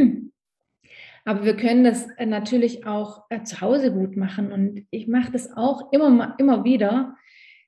[1.26, 4.52] Aber wir können das äh, natürlich auch äh, zu Hause gut machen.
[4.52, 7.16] Und ich mache das auch immer, immer wieder,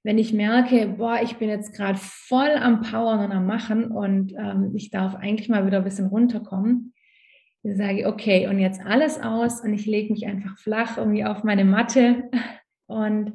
[0.04, 4.34] wenn ich merke, boah, ich bin jetzt gerade voll am Powern und am Machen und
[4.34, 6.94] ähm, ich darf eigentlich mal wieder ein bisschen runterkommen,
[7.64, 11.24] dann sage ich, okay, und jetzt alles aus und ich lege mich einfach flach irgendwie
[11.24, 12.30] auf meine Matte
[12.88, 13.34] und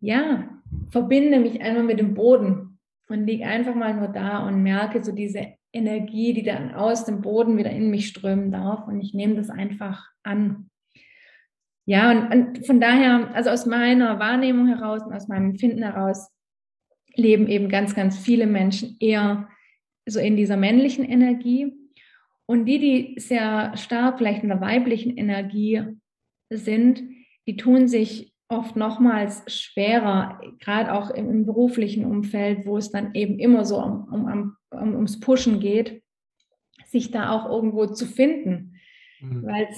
[0.00, 0.48] ja,
[0.90, 2.78] verbinde mich einmal mit dem Boden
[3.08, 7.20] und liege einfach mal nur da und merke so diese Energie, die dann aus dem
[7.20, 10.69] Boden wieder in mich strömen darf und ich nehme das einfach an.
[11.90, 16.30] Ja, und, und von daher, also aus meiner Wahrnehmung heraus und aus meinem Empfinden heraus,
[17.16, 19.48] leben eben ganz, ganz viele Menschen eher
[20.06, 21.72] so in dieser männlichen Energie.
[22.46, 25.82] Und die, die sehr stark vielleicht in der weiblichen Energie
[26.48, 27.02] sind,
[27.48, 33.14] die tun sich oft nochmals schwerer, gerade auch im, im, beruflichen Umfeld, wo es dann
[33.14, 36.04] eben immer so um, um, um, ums Pushen geht,
[36.86, 38.76] sich da auch irgendwo zu finden.
[39.20, 39.42] Mhm.
[39.44, 39.68] Weil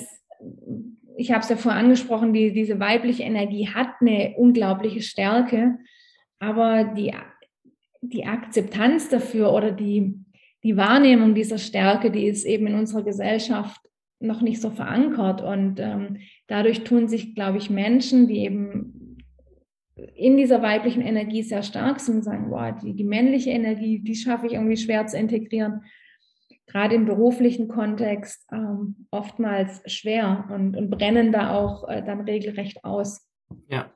[1.23, 5.79] ich habe es ja vorher angesprochen, die, diese weibliche Energie hat eine unglaubliche Stärke,
[6.41, 7.15] aber die,
[8.01, 10.17] die Akzeptanz dafür oder die,
[10.65, 13.81] die Wahrnehmung dieser Stärke, die ist eben in unserer Gesellschaft
[14.19, 15.43] noch nicht so verankert.
[15.43, 16.19] Und ähm,
[16.49, 19.17] dadurch tun sich, glaube ich, Menschen, die eben
[20.17, 24.47] in dieser weiblichen Energie sehr stark sind, sagen, boah, die, die männliche Energie, die schaffe
[24.47, 25.83] ich irgendwie schwer zu integrieren.
[26.73, 32.83] Gerade im beruflichen Kontext ähm, oftmals schwer und, und brennen da auch äh, dann regelrecht
[32.83, 33.27] aus.
[33.69, 33.93] Ja.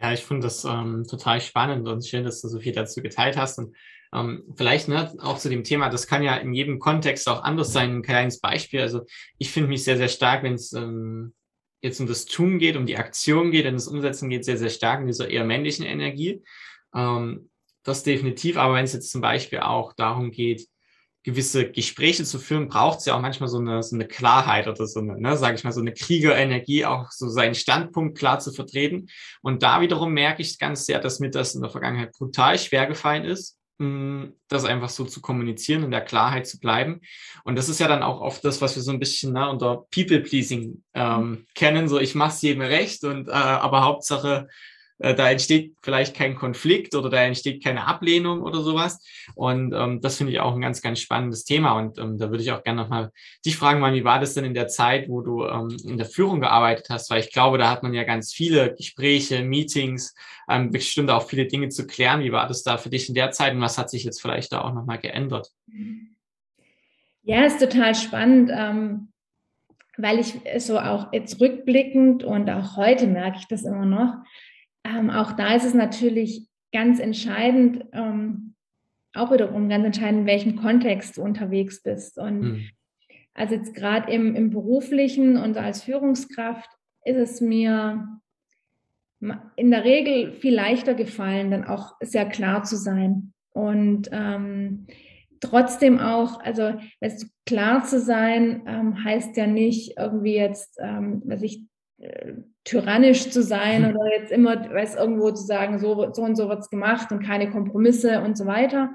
[0.00, 3.36] Ja, ich finde das ähm, total spannend und schön, dass du so viel dazu geteilt
[3.36, 3.58] hast.
[3.58, 3.76] Und
[4.14, 7.72] ähm, vielleicht ne, auch zu dem Thema, das kann ja in jedem Kontext auch anders
[7.72, 7.96] sein.
[7.96, 8.80] Ein kleines Beispiel.
[8.80, 9.02] Also
[9.36, 11.34] ich finde mich sehr, sehr stark, wenn es ähm,
[11.82, 14.70] jetzt um das Tun geht, um die Aktion geht, um das Umsetzen geht, sehr, sehr
[14.70, 16.42] stark in dieser eher männlichen Energie.
[16.94, 17.50] Ähm,
[17.82, 18.56] das definitiv.
[18.56, 20.66] Aber wenn es jetzt zum Beispiel auch darum geht,
[21.24, 24.86] gewisse Gespräche zu führen, braucht es ja auch manchmal so eine, so eine Klarheit oder
[24.86, 28.52] so eine, ne, sage ich mal, so eine Kriegerenergie, auch so seinen Standpunkt klar zu
[28.52, 29.08] vertreten.
[29.40, 32.86] Und da wiederum merke ich ganz sehr, dass mir das in der Vergangenheit brutal schwer
[32.86, 33.58] gefallen ist,
[34.48, 37.00] das einfach so zu kommunizieren, in der Klarheit zu bleiben.
[37.44, 39.86] Und das ist ja dann auch oft das, was wir so ein bisschen ne, unter
[39.92, 41.88] People-Pleasing ähm, kennen.
[41.88, 44.48] So, ich mache es jedem recht und äh, aber Hauptsache,
[45.02, 49.04] da entsteht vielleicht kein Konflikt oder da entsteht keine Ablehnung oder sowas.
[49.34, 51.76] Und ähm, das finde ich auch ein ganz, ganz spannendes Thema.
[51.78, 53.10] Und ähm, da würde ich auch gerne nochmal
[53.44, 56.06] dich fragen, mal, wie war das denn in der Zeit, wo du ähm, in der
[56.06, 57.10] Führung gearbeitet hast?
[57.10, 60.14] Weil ich glaube, da hat man ja ganz viele Gespräche, Meetings,
[60.48, 62.22] ähm, bestimmt auch viele Dinge zu klären.
[62.22, 64.52] Wie war das da für dich in der Zeit und was hat sich jetzt vielleicht
[64.52, 65.50] da auch nochmal geändert?
[67.24, 68.50] Ja, ist total spannend.
[68.54, 69.08] Ähm
[69.98, 74.14] weil ich so auch jetzt rückblickend und auch heute merke ich das immer noch,
[74.84, 78.54] ähm, auch da ist es natürlich ganz entscheidend, ähm,
[79.14, 82.18] auch wiederum ganz entscheidend, in welchem Kontext du unterwegs bist.
[82.18, 82.68] Und mhm.
[83.34, 86.70] also jetzt gerade im, im beruflichen und als Führungskraft
[87.04, 88.20] ist es mir
[89.56, 93.32] in der Regel viel leichter gefallen, dann auch sehr klar zu sein.
[93.50, 94.86] Und ähm,
[95.40, 101.22] trotzdem auch, also weißt du, klar zu sein, ähm, heißt ja nicht irgendwie jetzt, ähm,
[101.26, 101.64] dass ich
[102.64, 103.96] tyrannisch zu sein hm.
[103.96, 107.22] oder jetzt immer, weiß, irgendwo zu sagen, so, so und so wird es gemacht und
[107.22, 108.94] keine Kompromisse und so weiter,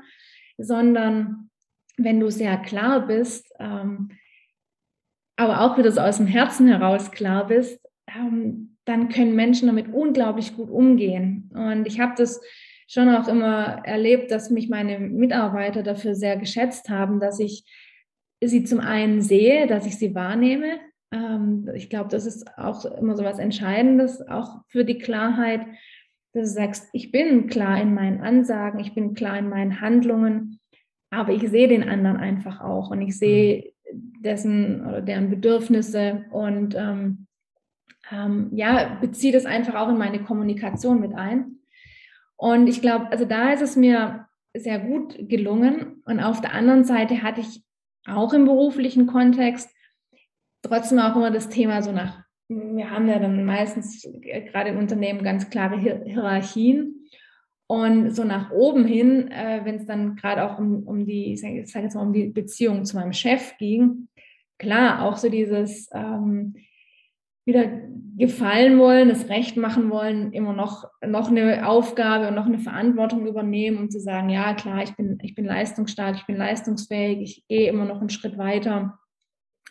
[0.57, 1.49] sondern
[1.97, 4.11] wenn du sehr klar bist, ähm,
[5.35, 9.93] aber auch wieder so aus dem Herzen heraus klar bist, ähm, dann können Menschen damit
[9.93, 11.51] unglaublich gut umgehen.
[11.53, 12.41] Und ich habe das
[12.87, 17.65] schon auch immer erlebt, dass mich meine Mitarbeiter dafür sehr geschätzt haben, dass ich
[18.41, 20.79] sie zum einen sehe, dass ich sie wahrnehme,
[21.11, 25.61] ähm, ich glaube, das ist auch immer so was Entscheidendes, auch für die Klarheit,
[26.33, 30.59] dass du sagst, ich bin klar in meinen Ansagen, ich bin klar in meinen Handlungen,
[31.09, 34.21] aber ich sehe den anderen einfach auch und ich sehe mhm.
[34.21, 37.27] dessen oder deren Bedürfnisse und ähm,
[38.11, 41.59] ähm, ja, beziehe das einfach auch in meine Kommunikation mit ein.
[42.35, 46.01] Und ich glaube, also da ist es mir sehr gut gelungen.
[46.05, 47.63] Und auf der anderen Seite hatte ich
[48.05, 49.69] auch im beruflichen Kontext
[50.61, 54.07] trotzdem auch immer das Thema so nach, wir haben ja dann meistens
[54.51, 56.93] gerade im Unternehmen ganz klare Hierarchien.
[57.69, 61.41] Und so nach oben hin, äh, wenn es dann gerade auch um, um die, ich
[61.41, 61.51] sag
[61.83, 64.07] jetzt mal, um die Beziehung zu meinem Chef ging,
[64.57, 66.55] klar, auch so dieses ähm,
[67.45, 67.65] wieder
[68.17, 73.25] gefallen wollen, das Recht machen wollen, immer noch, noch eine Aufgabe und noch eine Verantwortung
[73.25, 77.47] übernehmen, um zu sagen, ja klar, ich bin, ich bin leistungsstark, ich bin leistungsfähig, ich
[77.47, 78.99] gehe immer noch einen Schritt weiter.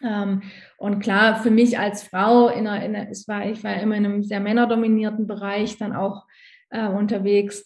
[0.02, 0.42] Ähm,
[0.76, 3.96] und klar, für mich als Frau, in einer, in einer, es war, ich war immer
[3.96, 6.26] in einem sehr männerdominierten Bereich dann auch
[6.70, 7.64] äh, unterwegs.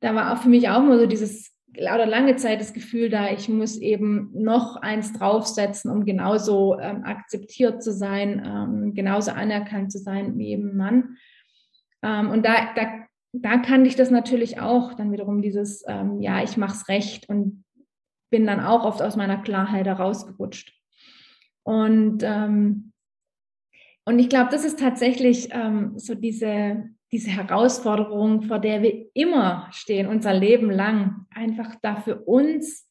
[0.00, 3.30] Da war auch für mich auch immer so dieses oder lange Zeit das Gefühl da,
[3.30, 9.90] ich muss eben noch eins draufsetzen, um genauso ähm, akzeptiert zu sein, ähm, genauso anerkannt
[9.90, 11.16] zu sein wie eben Mann.
[12.02, 16.42] Ähm, und da, da da kannte ich das natürlich auch, dann wiederum dieses, ähm, ja,
[16.42, 17.64] ich mache es recht und
[18.30, 20.74] bin dann auch oft aus meiner Klarheit herausgerutscht.
[21.64, 22.92] Und, ähm,
[24.04, 29.68] und ich glaube, das ist tatsächlich ähm, so diese, diese Herausforderung, vor der wir immer
[29.70, 32.88] stehen, unser Leben lang, einfach da für uns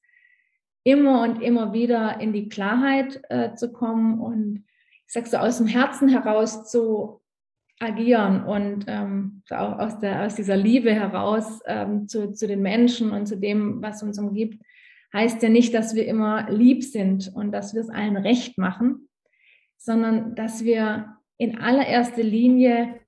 [0.83, 4.65] immer und immer wieder in die Klarheit äh, zu kommen und
[5.05, 7.21] ich sag so aus dem Herzen heraus zu
[7.79, 13.11] agieren und ähm, auch aus, der, aus dieser Liebe heraus ähm, zu, zu den Menschen
[13.11, 14.63] und zu dem, was uns umgibt,
[15.13, 19.09] heißt ja nicht, dass wir immer lieb sind und dass wir es allen recht machen,
[19.77, 22.99] sondern dass wir in allererster Linie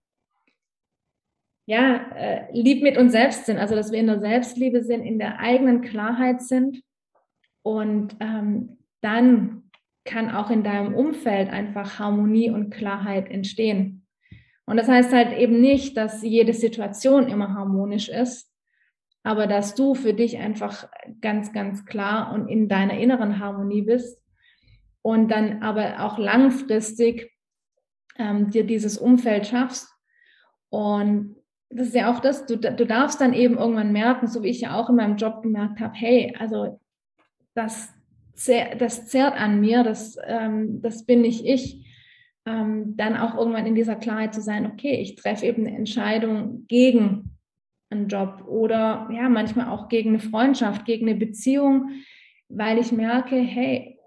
[1.66, 5.18] ja, äh, lieb mit uns selbst sind, also dass wir in der Selbstliebe sind, in
[5.18, 6.84] der eigenen Klarheit sind.
[7.62, 9.70] Und ähm, dann
[10.04, 14.06] kann auch in deinem Umfeld einfach Harmonie und Klarheit entstehen.
[14.66, 18.53] Und das heißt halt eben nicht, dass jede Situation immer harmonisch ist,
[19.24, 20.89] aber dass du für dich einfach
[21.21, 24.21] ganz, ganz klar und in deiner inneren Harmonie bist
[25.01, 27.32] und dann aber auch langfristig
[28.17, 29.89] ähm, dir dieses Umfeld schaffst.
[30.69, 31.36] Und
[31.69, 34.61] das ist ja auch das, du, du darfst dann eben irgendwann merken, so wie ich
[34.61, 36.80] ja auch in meinem Job gemerkt habe, hey, also
[37.55, 37.89] das,
[38.78, 41.84] das zerrt an mir, das, ähm, das bin nicht ich
[42.45, 46.65] ähm, dann auch irgendwann in dieser Klarheit zu sein, okay, ich treffe eben eine Entscheidung
[46.67, 47.32] gegen
[47.93, 51.91] einen Job oder ja, manchmal auch gegen eine Freundschaft, gegen eine Beziehung,
[52.49, 53.99] weil ich merke, hey,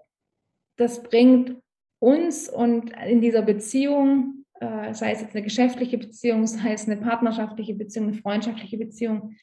[0.77, 1.55] das bringt
[1.99, 6.97] uns und in dieser Beziehung, äh, sei es jetzt eine geschäftliche Beziehung, sei es eine
[6.97, 9.35] partnerschaftliche Beziehung, eine freundschaftliche Beziehung,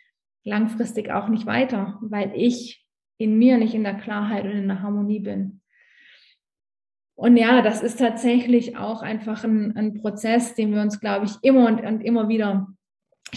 [0.45, 2.87] langfristig auch nicht weiter, weil ich
[3.19, 5.61] in mir nicht in der Klarheit und in der Harmonie bin.
[7.17, 11.33] Und ja, das ist tatsächlich auch einfach ein, ein Prozess, den wir uns, glaube ich,
[11.43, 12.75] immer und, und immer wieder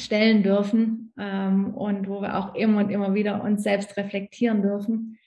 [0.04, 5.18] stellen dürfen ähm, und wo wir auch immer und immer wieder uns selbst reflektieren dürfen.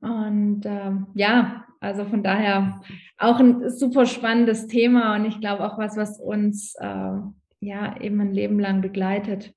[0.00, 2.82] Und ähm, ja, also von daher
[3.18, 7.12] auch ein super spannendes Thema und ich glaube auch was, was uns äh,
[7.60, 9.52] ja eben ein Leben lang begleitet.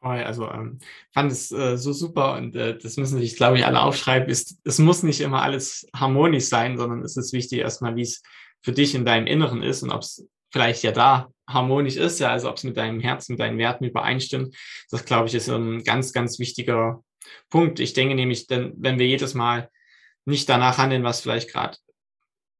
[0.00, 0.78] Also ähm,
[1.12, 4.28] fand es äh, so super und äh, das müssen sich, glaube ich, alle aufschreiben.
[4.28, 8.22] Ist, es muss nicht immer alles harmonisch sein, sondern es ist wichtig erstmal, wie es
[8.62, 12.30] für dich in deinem Inneren ist und ob es vielleicht ja da harmonisch ist, ja,
[12.30, 14.56] also ob es mit deinem Herzen, mit deinen Werten übereinstimmt.
[14.90, 17.02] Das, glaube ich, ist ein ganz, ganz wichtiger
[17.50, 17.80] Punkt.
[17.80, 19.70] Ich denke nämlich, denn wenn wir jedes Mal
[20.24, 21.78] nicht danach handeln, was vielleicht gerade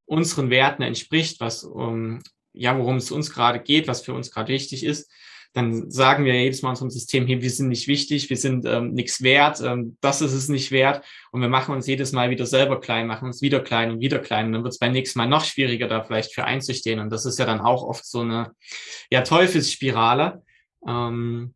[0.07, 2.22] unseren Werten entspricht, was um,
[2.53, 5.11] ja, worum es uns gerade geht, was für uns gerade wichtig ist,
[5.57, 8.93] dann sagen wir jedes Mal unserem System, hey, wir sind nicht wichtig, wir sind ähm,
[8.93, 11.03] nichts wert, ähm, das ist es nicht wert.
[11.33, 14.19] Und wir machen uns jedes Mal wieder selber klein, machen uns wieder klein und wieder
[14.19, 14.49] klein.
[14.49, 17.01] Und dann wird es beim nächsten Mal noch schwieriger, da vielleicht für einzustehen.
[17.01, 18.53] Und das ist ja dann auch oft so eine
[19.11, 20.43] ja, Teufelsspirale.
[20.87, 21.55] Ähm,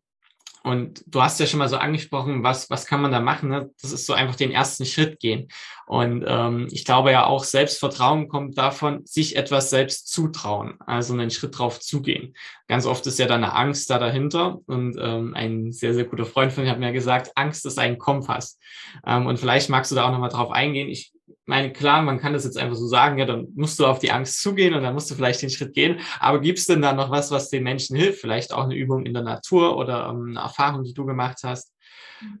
[0.63, 3.49] und du hast ja schon mal so angesprochen, was, was kann man da machen?
[3.49, 3.71] Ne?
[3.81, 5.47] Das ist so einfach den ersten Schritt gehen.
[5.87, 11.31] Und ähm, ich glaube ja auch, Selbstvertrauen kommt davon, sich etwas selbst zutrauen, also einen
[11.31, 12.35] Schritt drauf zugehen.
[12.67, 14.59] Ganz oft ist ja da eine Angst da dahinter.
[14.67, 17.97] Und ähm, ein sehr, sehr guter Freund von mir hat mir gesagt, Angst ist ein
[17.97, 18.59] Kompass.
[19.05, 20.89] Ähm, und vielleicht magst du da auch nochmal drauf eingehen.
[20.89, 21.11] Ich
[21.45, 24.11] meine, klar, man kann das jetzt einfach so sagen, ja, dann musst du auf die
[24.11, 25.99] Angst zugehen und dann musst du vielleicht den Schritt gehen.
[26.19, 28.21] Aber gibt es denn da noch was, was den Menschen hilft?
[28.21, 31.73] Vielleicht auch eine Übung in der Natur oder ähm, eine Erfahrung, die du gemacht hast?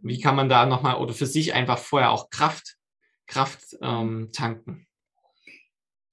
[0.01, 2.75] Wie kann man da nochmal oder für sich einfach vorher auch Kraft,
[3.27, 4.87] Kraft ähm, tanken?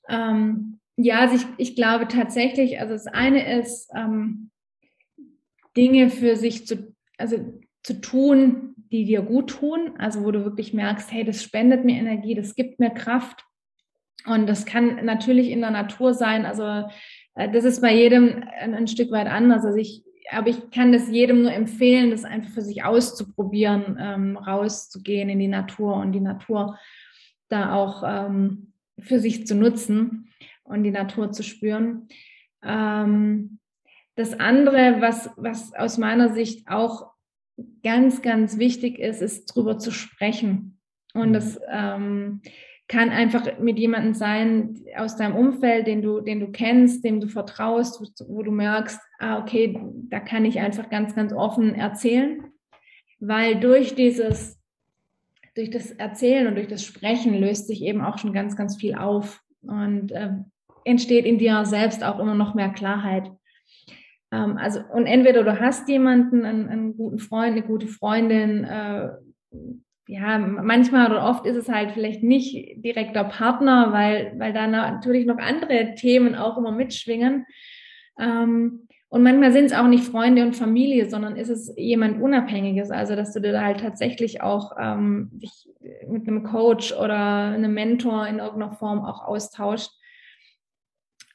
[0.08, 4.50] Ähm, ja, also ich, ich glaube tatsächlich, also das eine ist, ähm,
[5.76, 10.72] Dinge für sich zu, also zu tun, die dir gut tun, also wo du wirklich
[10.72, 13.44] merkst, hey, das spendet mir Energie, das gibt mir Kraft.
[14.26, 16.44] Und das kann natürlich in der Natur sein.
[16.44, 16.88] Also
[17.34, 19.64] äh, das ist bei jedem ein, Stück weit anders.
[19.64, 24.36] Also ich, aber ich kann das jedem nur empfehlen, das einfach für sich auszuprobieren, ähm,
[24.36, 26.78] rauszugehen in die Natur und die Natur
[27.48, 30.30] da auch ähm, für sich zu nutzen
[30.64, 32.08] und die Natur zu spüren.
[32.62, 33.58] Ähm,
[34.16, 37.12] das andere, was, was aus meiner Sicht auch
[37.82, 40.78] ganz, ganz wichtig ist, ist drüber zu sprechen.
[41.14, 41.64] Und das mhm.
[41.70, 42.42] ähm,
[42.88, 47.28] kann einfach mit jemandem sein aus deinem Umfeld, den du, den du kennst, dem du
[47.28, 49.78] vertraust, wo, wo du merkst, ah, okay,
[50.08, 52.44] da kann ich einfach ganz, ganz offen erzählen.
[53.20, 54.58] Weil durch dieses,
[55.54, 58.94] durch das Erzählen und durch das Sprechen löst sich eben auch schon ganz, ganz viel
[58.94, 60.30] auf und äh,
[60.84, 63.30] entsteht in dir selbst auch immer noch mehr Klarheit.
[64.32, 69.10] Ähm, also, und entweder du hast jemanden, einen, einen, guten Freund, eine gute Freundin, äh,
[70.06, 75.26] ja, manchmal oder oft ist es halt vielleicht nicht direkter Partner, weil, weil da natürlich
[75.26, 77.46] noch andere Themen auch immer mitschwingen.
[78.18, 82.90] Ähm, Und manchmal sind es auch nicht Freunde und Familie, sondern ist es jemand Unabhängiges.
[82.90, 85.68] Also, dass du da halt tatsächlich auch ähm, dich
[86.08, 89.90] mit einem Coach oder einem Mentor in irgendeiner Form auch austauscht,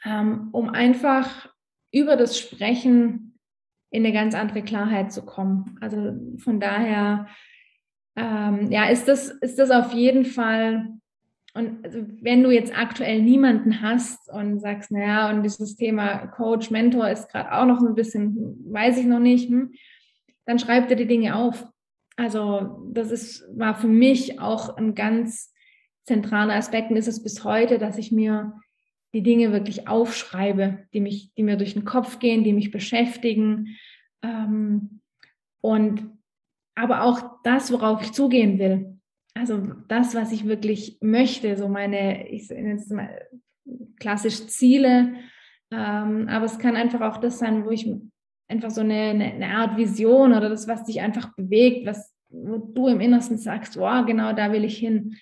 [0.06, 1.50] ähm, um einfach
[1.94, 3.40] über das Sprechen
[3.90, 5.78] in eine ganz andere Klarheit zu kommen.
[5.80, 7.28] Also von daher,
[8.16, 10.90] ähm, ja, ist das, ist das auf jeden Fall
[11.56, 16.72] und also wenn du jetzt aktuell niemanden hast und sagst, naja, und dieses Thema Coach,
[16.72, 19.72] Mentor ist gerade auch noch ein bisschen, weiß ich noch nicht, hm,
[20.46, 21.68] dann schreib dir die Dinge auf.
[22.16, 25.54] Also das ist, war für mich auch ein ganz
[26.06, 28.54] zentraler Aspekt und ist es bis heute, dass ich mir
[29.14, 33.78] die Dinge wirklich aufschreibe, die, mich, die mir durch den Kopf gehen, die mich beschäftigen.
[34.24, 35.02] Ähm,
[35.62, 36.10] und
[36.76, 39.00] aber auch das, worauf ich zugehen will.
[39.36, 43.28] Also das, was ich wirklich möchte, so meine, ich nenne es mal
[44.00, 45.16] klassisch Ziele,
[45.72, 47.90] ähm, aber es kann einfach auch das sein, wo ich
[48.48, 52.58] einfach so eine, eine, eine, Art Vision oder das, was dich einfach bewegt, was wo
[52.58, 55.18] du im Innersten sagst, wow, genau da will ich hin,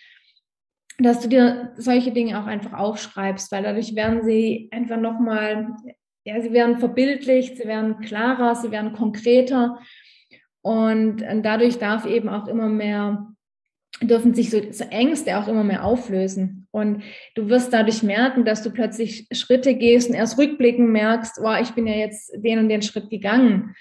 [1.03, 5.75] dass du dir solche Dinge auch einfach aufschreibst, weil dadurch werden sie einfach nochmal,
[6.25, 9.79] ja, sie werden verbildlicht, sie werden klarer, sie werden konkreter
[10.61, 13.31] und dadurch darf eben auch immer mehr
[14.01, 16.67] dürfen sich so, so, Ängste auch immer mehr auflösen.
[16.71, 17.03] Und
[17.35, 21.71] du wirst dadurch merken, dass du plötzlich Schritte gehst und erst rückblicken merkst, oh, ich
[21.71, 23.75] bin ja jetzt den und den Schritt gegangen.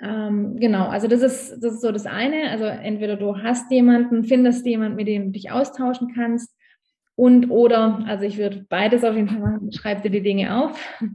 [0.00, 2.50] Ähm, genau, also das ist, das ist so das eine.
[2.50, 6.54] Also entweder du hast jemanden, findest jemanden, mit dem du dich austauschen kannst.
[7.14, 10.78] Und oder, also ich würde beides auf jeden Fall machen, schreib dir die Dinge auf.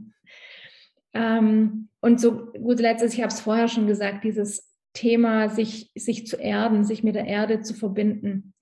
[1.14, 6.26] Ähm, und so gut letztes, ich habe es vorher schon gesagt, dieses Thema, sich, sich
[6.26, 8.54] zu erden, sich mit der Erde zu verbinden.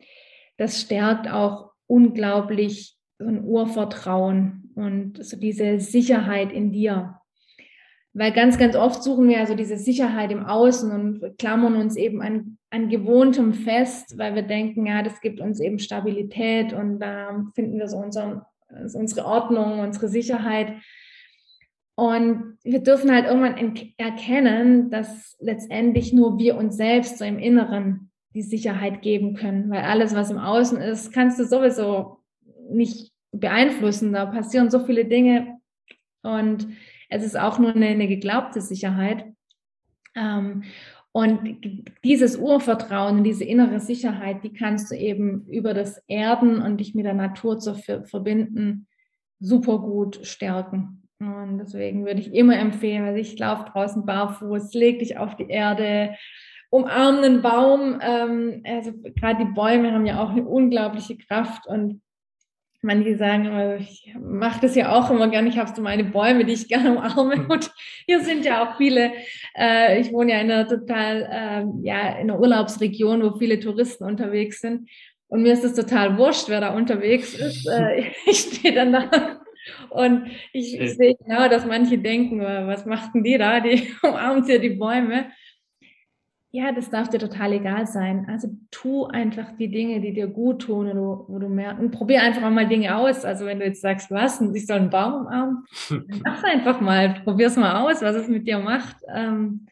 [0.57, 7.20] Das stärkt auch unglaublich so ein Urvertrauen und so diese Sicherheit in dir.
[8.13, 12.21] Weil ganz, ganz oft suchen wir also diese Sicherheit im Außen und klammern uns eben
[12.23, 17.45] an, an Gewohntem fest, weil wir denken, ja, das gibt uns eben Stabilität und da
[17.55, 18.43] finden wir so unseren,
[18.95, 20.75] unsere Ordnung, unsere Sicherheit.
[21.95, 28.11] Und wir dürfen halt irgendwann erkennen, dass letztendlich nur wir uns selbst so im Inneren
[28.35, 32.19] die Sicherheit geben können, weil alles, was im Außen ist, kannst du sowieso
[32.71, 34.13] nicht beeinflussen.
[34.13, 35.59] Da passieren so viele Dinge
[36.23, 36.69] und
[37.11, 39.27] es ist auch nur eine, eine geglaubte Sicherheit.
[40.17, 40.63] Ähm,
[41.13, 41.59] und
[42.05, 47.05] dieses Urvertrauen, diese innere Sicherheit, die kannst du eben über das Erden und dich mit
[47.05, 48.87] der Natur zu verbinden,
[49.41, 51.09] super gut stärken.
[51.19, 55.49] Und deswegen würde ich immer empfehlen, weil ich laufe draußen barfuß, leg dich auf die
[55.49, 56.15] Erde,
[56.71, 57.99] umarm einen Baum.
[58.01, 62.01] Ähm, also gerade die Bäume haben ja auch eine unglaubliche Kraft und
[62.83, 66.45] manche sagen immer, ich mache das ja auch immer gerne, ich habe so meine Bäume,
[66.45, 67.51] die ich gerne umarme mhm.
[67.51, 67.71] und
[68.07, 69.13] hier sind ja auch viele,
[69.57, 74.05] äh, ich wohne ja in einer total, äh, ja, in einer Urlaubsregion, wo viele Touristen
[74.05, 74.89] unterwegs sind
[75.29, 77.67] und mir ist es total wurscht, wer da unterwegs ist.
[77.69, 79.41] Äh, ich stehe dann da
[79.91, 83.61] und ich, ich sehe genau, dass manche denken, was machten die da?
[83.61, 85.31] Die umarmen ja die Bäume.
[86.53, 88.27] Ja, das darf dir total egal sein.
[88.29, 91.81] Also tu einfach die Dinge, die dir gut tun, wo du, wo du merkst.
[91.81, 93.25] Und probier einfach mal Dinge aus.
[93.25, 95.65] Also wenn du jetzt sagst, was, ich soll einen Baum umarmen,
[96.25, 98.97] mach einfach mal, probier es mal aus, was es mit dir macht.
[99.15, 99.67] Ähm,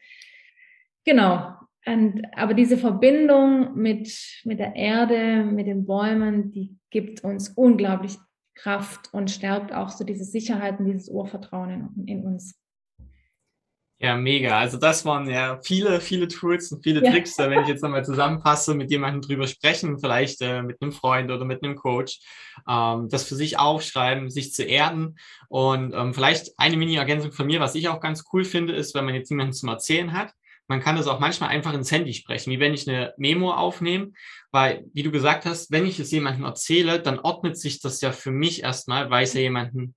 [1.03, 1.53] genau.
[1.85, 4.13] Und, aber diese Verbindung mit,
[4.45, 8.17] mit der Erde, mit den Bäumen, die gibt uns unglaublich
[8.55, 12.58] Kraft und stärkt auch so diese Sicherheit und dieses Urvertrauen in, in uns.
[14.01, 14.57] Ja, mega.
[14.57, 17.11] Also das waren ja viele, viele Tools und viele ja.
[17.11, 21.29] Tricks, wenn ich jetzt nochmal zusammenfasse, mit jemandem drüber sprechen, vielleicht äh, mit einem Freund
[21.29, 22.21] oder mit einem Coach,
[22.67, 25.17] ähm, das für sich aufschreiben, sich zu erden
[25.49, 29.03] und ähm, vielleicht eine Mini-Ergänzung von mir, was ich auch ganz cool finde, ist, wenn
[29.03, 30.33] man jetzt niemanden zum Erzählen hat,
[30.69, 34.11] man kann das auch manchmal einfach ins Handy sprechen, wie wenn ich eine Memo aufnehme,
[34.51, 38.13] weil, wie du gesagt hast, wenn ich es jemandem erzähle, dann ordnet sich das ja
[38.13, 39.93] für mich erstmal, weil ich ja jemanden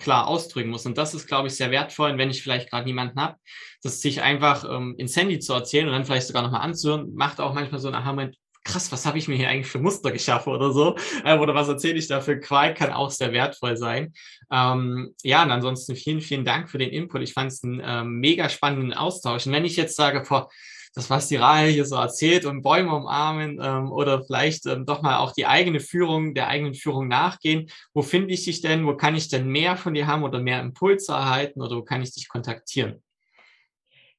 [0.00, 0.86] klar ausdrücken muss.
[0.86, 2.10] Und das ist, glaube ich, sehr wertvoll.
[2.10, 3.36] Und wenn ich vielleicht gerade niemanden habe,
[3.82, 7.40] das sich einfach ähm, ins Handy zu erzählen und dann vielleicht sogar nochmal anzuhören, macht
[7.40, 10.52] auch manchmal so einen Aha-Moment, krass, was habe ich mir hier eigentlich für Muster geschaffen
[10.52, 10.96] oder so?
[11.24, 14.12] Äh, oder was erzähle ich da für Qual, kann auch sehr wertvoll sein.
[14.50, 17.22] Ähm, ja, und ansonsten vielen, vielen Dank für den Input.
[17.22, 19.46] Ich fand es einen ähm, mega spannenden Austausch.
[19.46, 20.50] Und wenn ich jetzt sage, vor
[20.94, 25.02] das, was die Reihe hier so erzählt und Bäume umarmen ähm, oder vielleicht ähm, doch
[25.02, 27.70] mal auch die eigene Führung, der eigenen Führung nachgehen.
[27.94, 28.86] Wo finde ich dich denn?
[28.86, 32.02] Wo kann ich denn mehr von dir haben oder mehr Impulse erhalten oder wo kann
[32.02, 33.02] ich dich kontaktieren?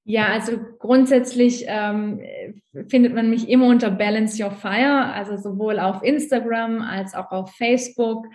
[0.04, 2.22] Ja, also grundsätzlich ähm,
[2.88, 7.56] findet man mich immer unter Balance Your Fire, also sowohl auf Instagram als auch auf
[7.56, 8.26] Facebook.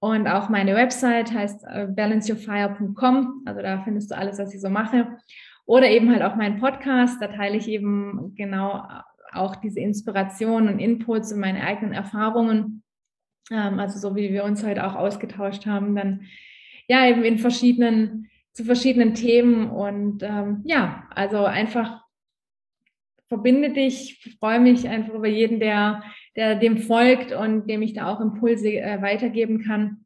[0.00, 3.42] Und auch meine Website heißt äh, balanceyourfire.com.
[3.46, 5.06] Also da findest du alles, was ich so mache.
[5.66, 7.20] Oder eben halt auch meinen Podcast.
[7.20, 8.86] Da teile ich eben genau
[9.32, 12.82] auch diese Inspiration und Inputs und meine eigenen Erfahrungen.
[13.50, 16.22] Ähm, also so wie wir uns heute auch ausgetauscht haben, dann
[16.88, 19.70] ja eben in verschiedenen, zu verschiedenen Themen.
[19.70, 22.02] Und ähm, ja, also einfach
[23.28, 26.02] verbinde dich, freue mich einfach über jeden, der,
[26.36, 30.05] der dem folgt und dem ich da auch Impulse äh, weitergeben kann.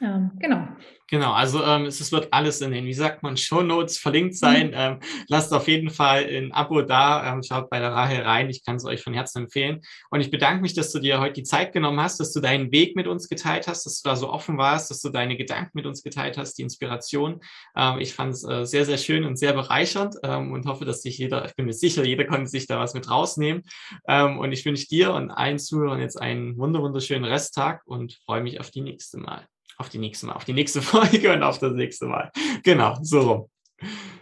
[0.00, 0.66] Ähm, genau.
[1.12, 4.34] Genau, also ähm, es, es, wird alles in den, wie sagt man, Show Notes verlinkt
[4.34, 4.68] sein.
[4.68, 4.74] Mhm.
[4.74, 8.48] Ähm, lasst auf jeden Fall ein Abo da, ähm, schaut bei der Rahel rein.
[8.48, 9.82] Ich kann es euch von Herzen empfehlen.
[10.08, 12.72] Und ich bedanke mich, dass du dir heute die Zeit genommen hast, dass du deinen
[12.72, 15.72] Weg mit uns geteilt hast, dass du da so offen warst, dass du deine Gedanken
[15.74, 17.40] mit uns geteilt hast, die Inspiration.
[17.76, 21.02] Ähm, ich fand es äh, sehr, sehr schön und sehr bereichernd ähm, und hoffe, dass
[21.02, 23.62] sich jeder, ich bin mir sicher, jeder konnte sich da was mit rausnehmen.
[24.06, 28.70] Und ich wünsche dir und allen Zuhörern jetzt einen wunderschönen Resttag und freue mich auf
[28.70, 29.46] die nächste Mal
[29.82, 32.30] auf die nächste Mal, auf die nächste Folge und auf das nächste Mal.
[32.62, 33.46] Genau, so rum.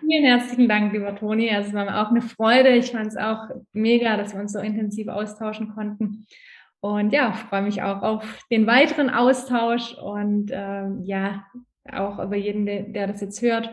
[0.00, 1.50] Vielen herzlichen Dank, lieber Toni.
[1.50, 2.70] Also es war mir auch eine Freude.
[2.70, 6.26] Ich fand es auch mega, dass wir uns so intensiv austauschen konnten.
[6.80, 11.44] Und ja, freue mich auch auf den weiteren Austausch und ähm, ja,
[11.92, 13.70] auch über jeden, der, das jetzt hört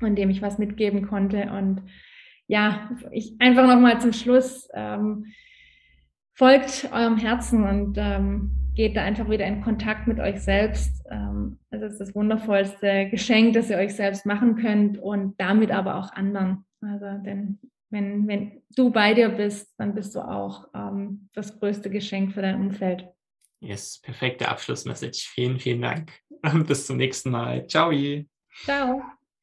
[0.00, 1.50] und dem ich was mitgeben konnte.
[1.52, 1.82] Und
[2.46, 4.66] ja, ich einfach nochmal zum Schluss.
[4.72, 5.26] Ähm,
[6.32, 11.04] folgt eurem Herzen und ähm, geht da einfach wieder in Kontakt mit euch selbst.
[11.10, 15.96] Ähm, das ist das wundervollste Geschenk, das ihr euch selbst machen könnt und damit aber
[15.96, 16.64] auch anderen.
[16.80, 17.58] Also, denn
[17.90, 22.42] wenn, wenn du bei dir bist, dann bist du auch ähm, das größte Geschenk für
[22.42, 23.06] dein Umfeld.
[23.60, 25.28] Yes, perfekte Abschlussmessage.
[25.32, 26.12] Vielen, vielen Dank.
[26.42, 27.66] Und bis zum nächsten Mal.
[27.66, 27.92] Ciao.
[28.64, 29.02] Ciao.